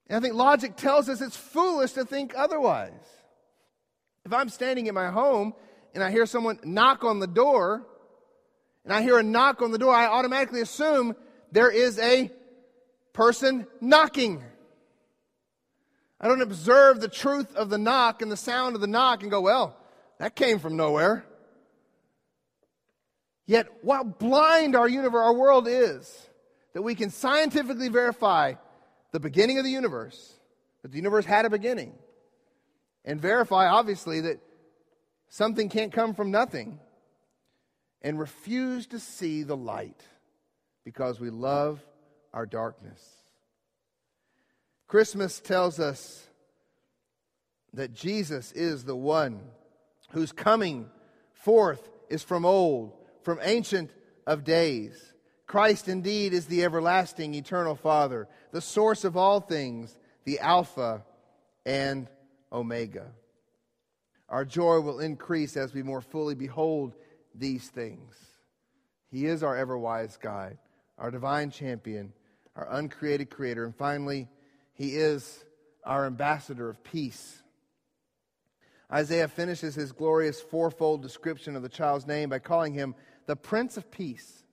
[0.09, 2.93] And I think logic tells us it's foolish to think otherwise.
[4.25, 5.55] If I'm standing in my home
[5.95, 7.87] and I hear someone knock on the door,
[8.85, 11.15] and I hear a knock on the door, I automatically assume
[11.53, 12.31] there is a
[13.13, 14.43] person knocking.
[16.21, 19.31] I don't observe the truth of the knock and the sound of the knock and
[19.31, 19.77] go, well,
[20.19, 21.25] that came from nowhere.
[23.47, 26.29] Yet, what blind our universe, our world is,
[26.73, 28.55] that we can scientifically verify
[29.13, 30.33] the beginning of the universe,
[30.83, 31.93] that the universe had a beginning,
[33.05, 34.41] and verify, obviously, that
[35.29, 36.79] something can't come from nothing,
[38.03, 40.03] and refuse to see the light
[40.85, 41.81] because we love
[42.33, 43.03] our darkness.
[44.87, 46.27] Christmas tells us
[47.73, 49.41] that Jesus is the one
[50.11, 50.91] whose coming
[51.33, 52.93] forth is from old,
[53.23, 53.91] from ancient
[54.27, 55.15] of days.
[55.47, 61.05] Christ indeed is the everlasting, eternal Father, the source of all things, the Alpha
[61.67, 62.09] and
[62.55, 63.07] Omega.
[64.29, 66.95] Our joy will increase as we more fully behold
[67.35, 68.15] these things.
[69.11, 70.59] He is our ever wise guide,
[70.97, 72.13] our divine champion,
[72.57, 74.29] our uncreated creator, and finally,
[74.73, 75.45] He is
[75.85, 77.43] our ambassador of peace.
[78.93, 82.95] Isaiah finishes his glorious fourfold description of the child's name by calling him
[83.27, 84.45] the Prince of Peace.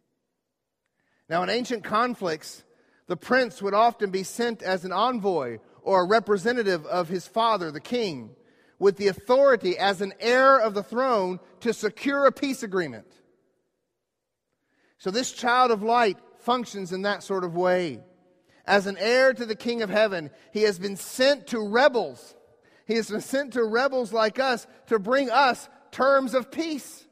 [1.30, 2.64] Now, in ancient conflicts,
[3.08, 7.72] the prince would often be sent as an envoy or a representative of his father,
[7.72, 8.36] the king,
[8.80, 13.08] with the authority as an heir of the throne to secure a peace agreement.
[14.98, 18.00] So, this child of light functions in that sort of way.
[18.66, 22.36] As an heir to the King of heaven, he has been sent to rebels.
[22.86, 27.06] He has been sent to rebels like us to bring us terms of peace.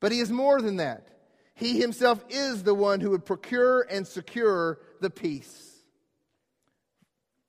[0.00, 1.08] But he is more than that.
[1.54, 5.73] He himself is the one who would procure and secure the peace.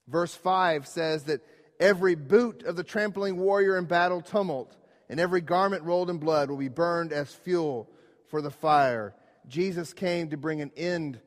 [0.07, 1.41] Verse 5 says that
[1.79, 4.77] every boot of the trampling warrior in battle tumult
[5.09, 7.89] and every garment rolled in blood will be burned as fuel
[8.27, 9.13] for the fire.
[9.47, 11.19] Jesus came to bring an end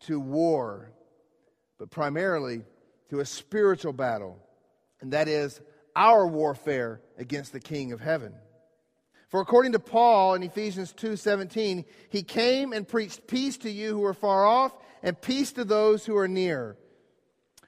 [0.00, 0.92] to war,
[1.78, 2.62] but primarily
[3.10, 4.38] to a spiritual battle,
[5.00, 5.60] and that is
[5.96, 8.34] our warfare against the King of heaven.
[9.28, 14.04] For according to Paul in Ephesians 2:17, he came and preached peace to you who
[14.04, 16.76] are far off and peace to those who are near.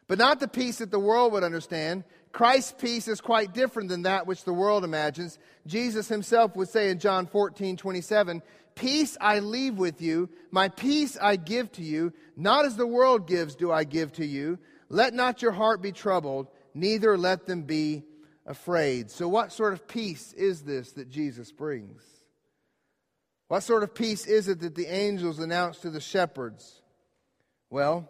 [0.09, 2.05] But not the peace that the world would understand.
[2.33, 5.39] Christ's peace is quite different than that which the world imagines.
[5.67, 8.43] Jesus himself would say in John 14:27,
[8.75, 12.13] Peace I leave with you, my peace I give to you.
[12.37, 14.59] Not as the world gives, do I give to you.
[14.89, 18.05] Let not your heart be troubled, neither let them be
[18.45, 19.11] afraid.
[19.11, 22.03] So, what sort of peace is this that Jesus brings?
[23.49, 26.83] What sort of peace is it that the angels announce to the shepherds?
[27.71, 28.09] Well,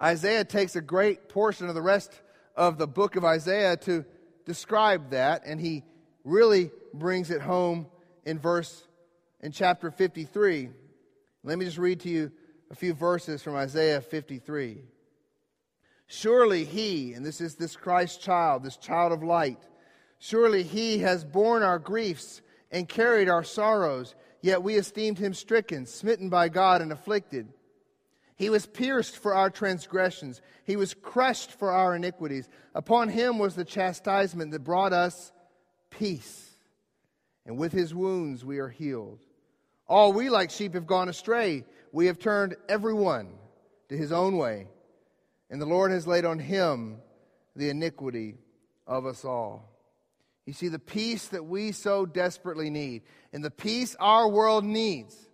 [0.00, 2.12] Isaiah takes a great portion of the rest
[2.54, 4.04] of the book of Isaiah to
[4.44, 5.84] describe that, and he
[6.24, 7.86] really brings it home
[8.24, 8.86] in verse
[9.40, 10.70] in chapter 53.
[11.42, 12.32] Let me just read to you
[12.70, 14.82] a few verses from Isaiah 53.
[16.06, 19.62] Surely he, and this is this Christ child, this child of light,
[20.18, 22.40] surely he has borne our griefs
[22.70, 27.48] and carried our sorrows, yet we esteemed him stricken, smitten by God, and afflicted.
[28.38, 32.48] He was pierced for our transgressions, he was crushed for our iniquities.
[32.72, 35.32] Upon him was the chastisement that brought us
[35.90, 36.48] peace,
[37.44, 39.18] and with his wounds we are healed.
[39.88, 41.64] All we like sheep have gone astray.
[41.90, 43.30] We have turned everyone
[43.88, 44.68] to his own way,
[45.50, 46.98] and the Lord has laid on him
[47.56, 48.36] the iniquity
[48.86, 49.68] of us all.
[50.46, 55.27] You see, the peace that we so desperately need, and the peace our world needs,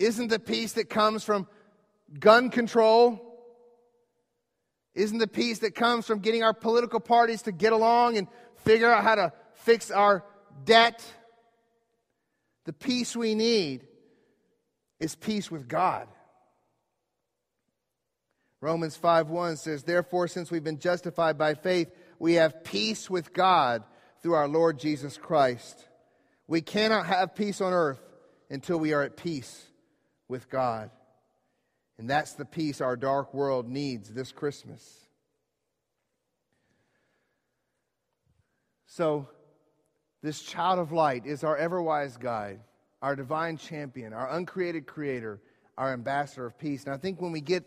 [0.00, 1.46] isn't the peace that comes from
[2.18, 3.20] gun control.
[4.94, 8.26] Isn't the peace that comes from getting our political parties to get along and
[8.64, 10.24] figure out how to fix our
[10.64, 11.04] debt
[12.66, 13.88] The peace we need
[15.00, 16.06] is peace with God.
[18.60, 23.82] Romans 5:1 says, "Therefore since we've been justified by faith, we have peace with God
[24.20, 25.88] through our Lord Jesus Christ."
[26.46, 28.02] We cannot have peace on earth
[28.50, 29.69] until we are at peace
[30.30, 30.90] with God.
[31.98, 35.06] And that's the peace our dark world needs this Christmas.
[38.86, 39.28] So,
[40.22, 42.60] this child of light is our ever wise guide,
[43.02, 45.40] our divine champion, our uncreated creator,
[45.76, 46.84] our ambassador of peace.
[46.84, 47.64] And I think when we get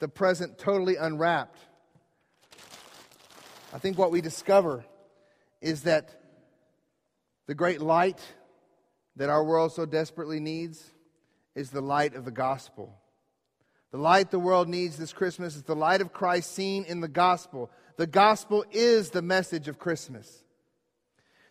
[0.00, 1.58] the present totally unwrapped,
[3.72, 4.84] I think what we discover
[5.60, 6.22] is that
[7.46, 8.20] the great light
[9.16, 10.92] that our world so desperately needs
[11.56, 12.94] is the light of the gospel.
[13.90, 17.08] The light the world needs this Christmas is the light of Christ seen in the
[17.08, 17.70] gospel.
[17.96, 20.44] The gospel is the message of Christmas.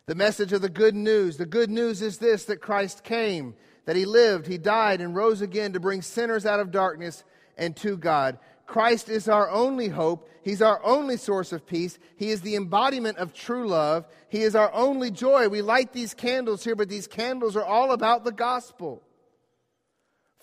[0.06, 1.36] The message of the good news.
[1.36, 3.54] The good news is this that Christ came,
[3.84, 7.24] that he lived, he died, and rose again to bring sinners out of darkness
[7.58, 8.38] and to God.
[8.66, 10.28] Christ is our only hope.
[10.42, 11.98] He's our only source of peace.
[12.16, 14.06] He is the embodiment of true love.
[14.28, 15.48] He is our only joy.
[15.48, 19.02] We light these candles here, but these candles are all about the gospel.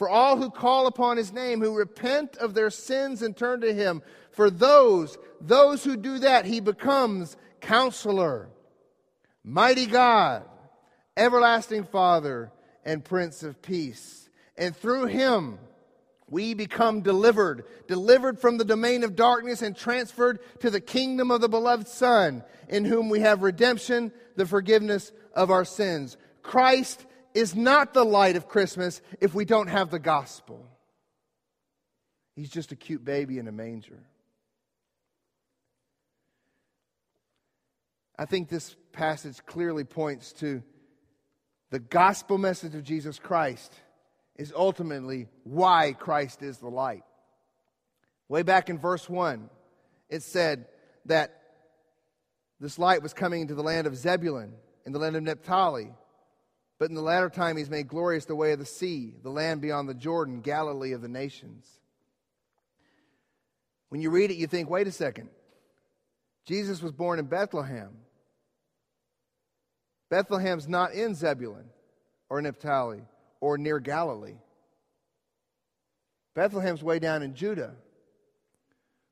[0.04, 3.74] For all who call upon his name, who repent of their sins and turn to
[3.74, 4.02] him,
[4.32, 8.50] for those, those who do that, he becomes counselor,
[9.46, 10.44] mighty God,
[11.16, 12.52] everlasting Father,
[12.84, 14.28] and Prince of Peace.
[14.58, 15.58] And through him,
[16.28, 21.40] we become delivered, delivered from the domain of darkness and transferred to the kingdom of
[21.40, 26.18] the beloved Son, in whom we have redemption, the forgiveness of our sins.
[26.42, 30.68] Christ is not the light of Christmas if we don't have the gospel.
[32.36, 34.00] He's just a cute baby in a manger.
[38.18, 40.64] I think this passage clearly points to
[41.72, 43.74] the gospel message of Jesus Christ
[44.36, 47.04] is ultimately why Christ is the light.
[48.30, 49.50] Way back in verse 1,
[50.10, 50.68] it said
[51.06, 51.42] that
[52.60, 54.54] this light was coming into the land of Zebulun
[54.86, 55.92] and the land of Naphtali.
[56.84, 59.62] But in the latter time, he's made glorious the way of the sea, the land
[59.62, 61.66] beyond the Jordan, Galilee of the nations.
[63.88, 65.30] When you read it, you think, wait a second.
[66.46, 67.92] Jesus was born in Bethlehem.
[70.10, 71.70] Bethlehem's not in Zebulun
[72.30, 73.04] or Naphtali
[73.40, 74.36] or near Galilee.
[76.36, 77.76] Bethlehem's way down in Judah.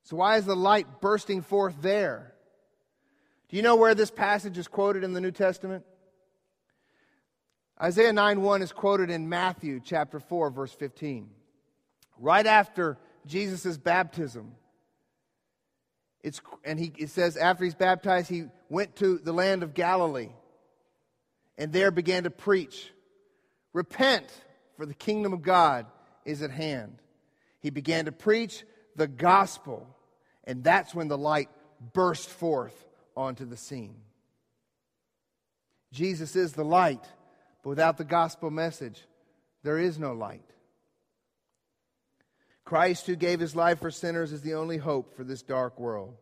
[0.03, 2.33] So, why is the light bursting forth there?
[3.47, 5.85] Do you know where this passage is quoted in the New Testament?
[7.81, 11.29] Isaiah 9 1 is quoted in Matthew chapter 4, verse 15.
[12.19, 14.53] Right after Jesus' baptism.
[16.23, 20.29] It's, and he, it says, after he's baptized, he went to the land of Galilee
[21.57, 22.91] and there began to preach
[23.73, 24.25] Repent,
[24.75, 25.85] for the kingdom of God
[26.25, 26.97] is at hand.
[27.61, 28.65] He began to preach
[28.95, 29.87] the gospel,
[30.43, 31.49] and that's when the light
[31.93, 32.75] burst forth
[33.15, 33.95] onto the scene.
[35.93, 37.05] Jesus is the light,
[37.63, 39.05] but without the gospel message,
[39.63, 40.43] there is no light.
[42.63, 46.15] Christ, who gave his life for sinners, is the only hope for this dark world.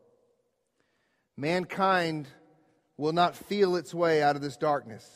[1.38, 2.28] Mankind
[2.98, 5.08] will not feel its way out of this darkness.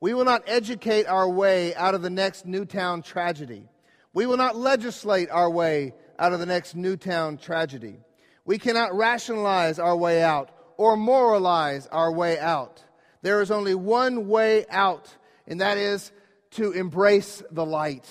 [0.00, 3.68] We will not educate our way out of the next Newtown tragedy.
[4.12, 7.96] We will not legislate our way out of the next Newtown tragedy.
[8.44, 12.82] We cannot rationalize our way out or moralize our way out.
[13.22, 15.16] There is only one way out,
[15.46, 16.12] and that is
[16.52, 18.06] to embrace the light.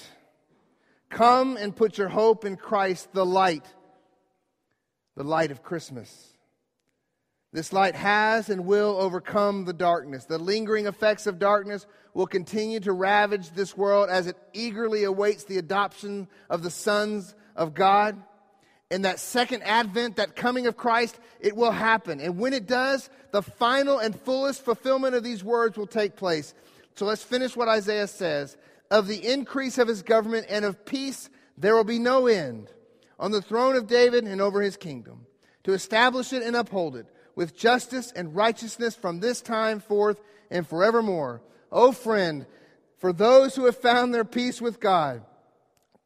[1.09, 3.65] Come and put your hope in Christ, the light,
[5.15, 6.33] the light of Christmas.
[7.53, 10.25] This light has and will overcome the darkness.
[10.25, 15.43] The lingering effects of darkness will continue to ravage this world as it eagerly awaits
[15.43, 18.21] the adoption of the sons of God.
[18.89, 22.19] In that second advent, that coming of Christ, it will happen.
[22.19, 26.55] And when it does, the final and fullest fulfillment of these words will take place.
[26.95, 28.57] So let's finish what Isaiah says.
[28.91, 32.71] Of the increase of his government and of peace, there will be no end
[33.19, 35.25] on the throne of David and over his kingdom,
[35.63, 40.19] to establish it and uphold it with justice and righteousness from this time forth
[40.51, 41.41] and forevermore.
[41.71, 42.45] O friend,
[42.97, 45.23] for those who have found their peace with God,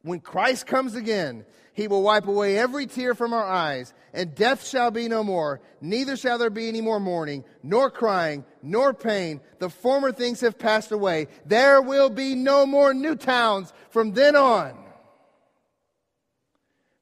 [0.02, 1.44] when Christ comes again,
[1.78, 5.60] he will wipe away every tear from our eyes, and death shall be no more.
[5.80, 9.40] Neither shall there be any more mourning, nor crying, nor pain.
[9.60, 11.28] The former things have passed away.
[11.46, 14.76] There will be no more Newtowns from then on.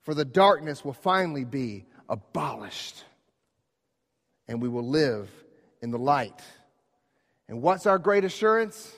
[0.02, 3.02] For the darkness will finally be abolished
[4.46, 5.30] and we will live
[5.80, 6.42] in the light.
[7.48, 8.94] And what's our great assurance?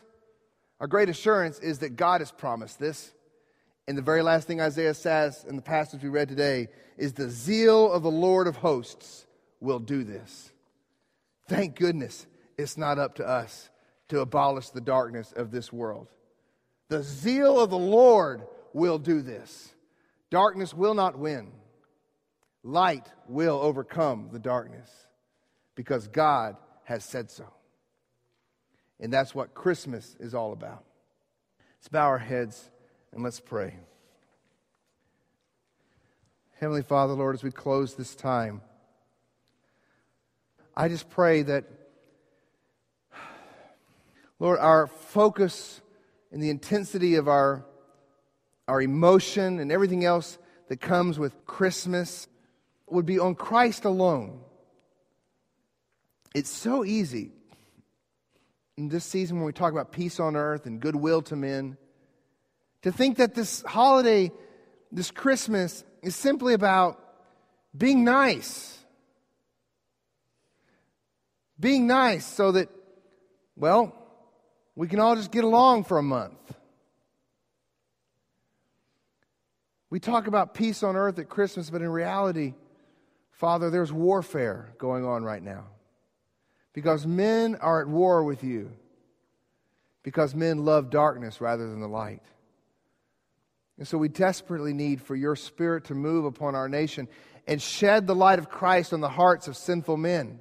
[0.81, 3.12] Our great assurance is that God has promised this.
[3.89, 6.68] And the very last thing Isaiah says in the passage we read today
[6.99, 9.26] is the zeal of the Lord of hosts
[9.61, 10.53] will do this.
[11.49, 12.26] Thank goodness
[12.59, 13.70] it's not up to us
[14.09, 16.09] to abolish the darkness of this world.
[16.91, 18.43] The zeal of the Lord
[18.74, 19.72] will do this.
[20.30, 21.51] Darkness will not win.
[22.62, 24.91] Light will overcome the darkness
[25.76, 27.47] because God has said so.
[29.01, 30.84] And that's what Christmas is all about.
[31.78, 32.70] Let's bow our heads
[33.13, 33.77] and let's pray.
[36.61, 38.63] Heavenly Father, Lord, as we close this time,
[40.77, 41.65] I just pray that,
[44.39, 45.81] Lord, our focus
[46.33, 47.65] and the intensity of our,
[48.67, 50.39] our emotion and everything else
[50.69, 52.29] that comes with Christmas
[52.89, 54.41] would be on Christ alone.
[56.35, 57.33] It's so easy
[58.77, 61.77] in this season when we talk about peace on earth and goodwill to men
[62.83, 64.31] to think that this holiday,
[64.93, 67.03] this Christmas, is simply about
[67.76, 68.79] being nice.
[71.59, 72.68] Being nice so that,
[73.57, 73.95] well,
[74.76, 76.35] we can all just get along for a month.
[79.91, 82.55] We talk about peace on earth at Christmas, but in reality,
[83.33, 85.64] Father, there's warfare going on right now.
[86.74, 88.70] Because men are at war with you.
[90.03, 92.22] Because men love darkness rather than the light.
[93.79, 97.09] And so we desperately need for your spirit to move upon our nation
[97.47, 100.41] and shed the light of Christ on the hearts of sinful men.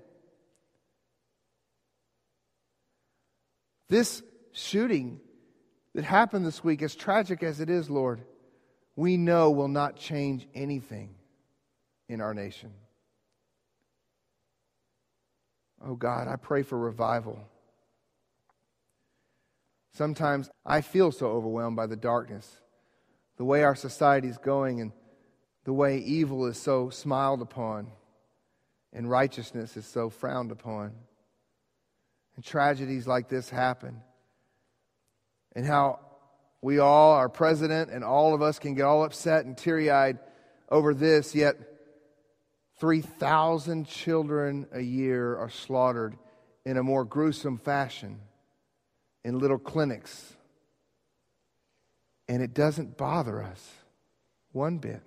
[3.89, 5.21] This shooting
[5.93, 8.21] that happened this week, as tragic as it is, Lord,
[8.95, 11.15] we know will not change anything
[12.09, 12.73] in our nation.
[15.85, 17.39] Oh God, I pray for revival.
[19.93, 22.61] Sometimes I feel so overwhelmed by the darkness
[23.37, 24.91] the way our society is going and
[25.63, 27.91] the way evil is so smiled upon
[28.93, 30.91] and righteousness is so frowned upon.
[32.35, 34.01] And tragedies like this happen.
[35.55, 35.99] And how
[36.61, 40.19] we all, our president, and all of us can get all upset and teary eyed
[40.69, 41.57] over this, yet
[42.79, 46.15] 3,000 children a year are slaughtered
[46.65, 48.19] in a more gruesome fashion
[49.23, 50.36] in little clinics
[52.27, 53.71] and it doesn't bother us
[54.51, 55.01] one bit.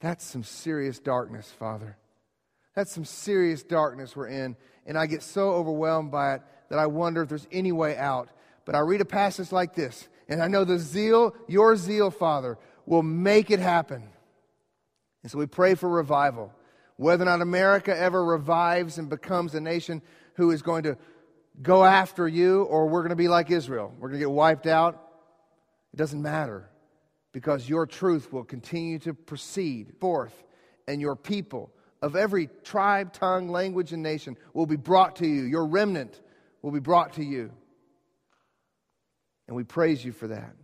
[0.00, 1.96] That's some serious darkness, Father.
[2.74, 4.56] That's some serious darkness we're in.
[4.86, 8.28] And I get so overwhelmed by it that I wonder if there's any way out.
[8.64, 12.58] But I read a passage like this, and I know the zeal, your zeal, Father,
[12.86, 14.08] will make it happen.
[15.22, 16.52] And so we pray for revival.
[16.96, 20.02] Whether or not America ever revives and becomes a nation
[20.34, 20.96] who is going to
[21.60, 23.92] go after you or we're going to be like Israel.
[23.98, 24.94] We're going to get wiped out.
[25.92, 26.70] It doesn't matter
[27.32, 30.34] because your truth will continue to proceed forth
[30.86, 35.42] and your people of every tribe, tongue, language, and nation will be brought to you.
[35.42, 36.20] Your remnant
[36.60, 37.52] will be brought to you.
[39.46, 40.54] And we praise you for that.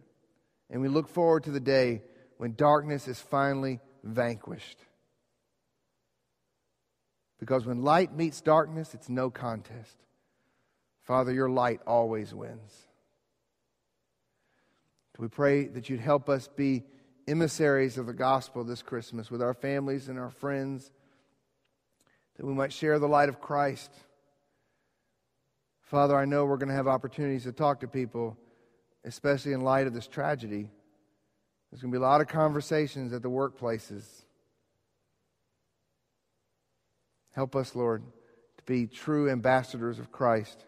[0.71, 2.03] And we look forward to the day
[2.39, 4.79] when darkness is finally vanquished.
[7.39, 9.97] Because when light meets darkness, it's no contest.
[11.09, 12.87] Father, your light always wins.
[15.19, 16.85] We pray that you'd help us be
[17.27, 20.93] emissaries of the gospel this Christmas with our families and our friends,
[22.37, 23.91] that we might share the light of Christ.
[25.81, 28.37] Father, I know we're going to have opportunities to talk to people,
[29.03, 30.69] especially in light of this tragedy.
[31.71, 34.05] There's going to be a lot of conversations at the workplaces.
[37.33, 38.03] Help us, Lord,
[38.59, 40.67] to be true ambassadors of Christ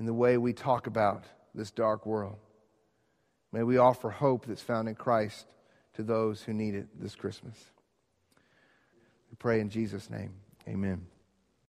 [0.00, 1.24] in the way we talk about
[1.54, 2.38] this dark world.
[3.52, 5.46] May we offer hope that's found in Christ
[5.94, 7.54] to those who need it this Christmas.
[9.30, 10.32] We pray in Jesus' name.
[10.66, 11.09] Amen.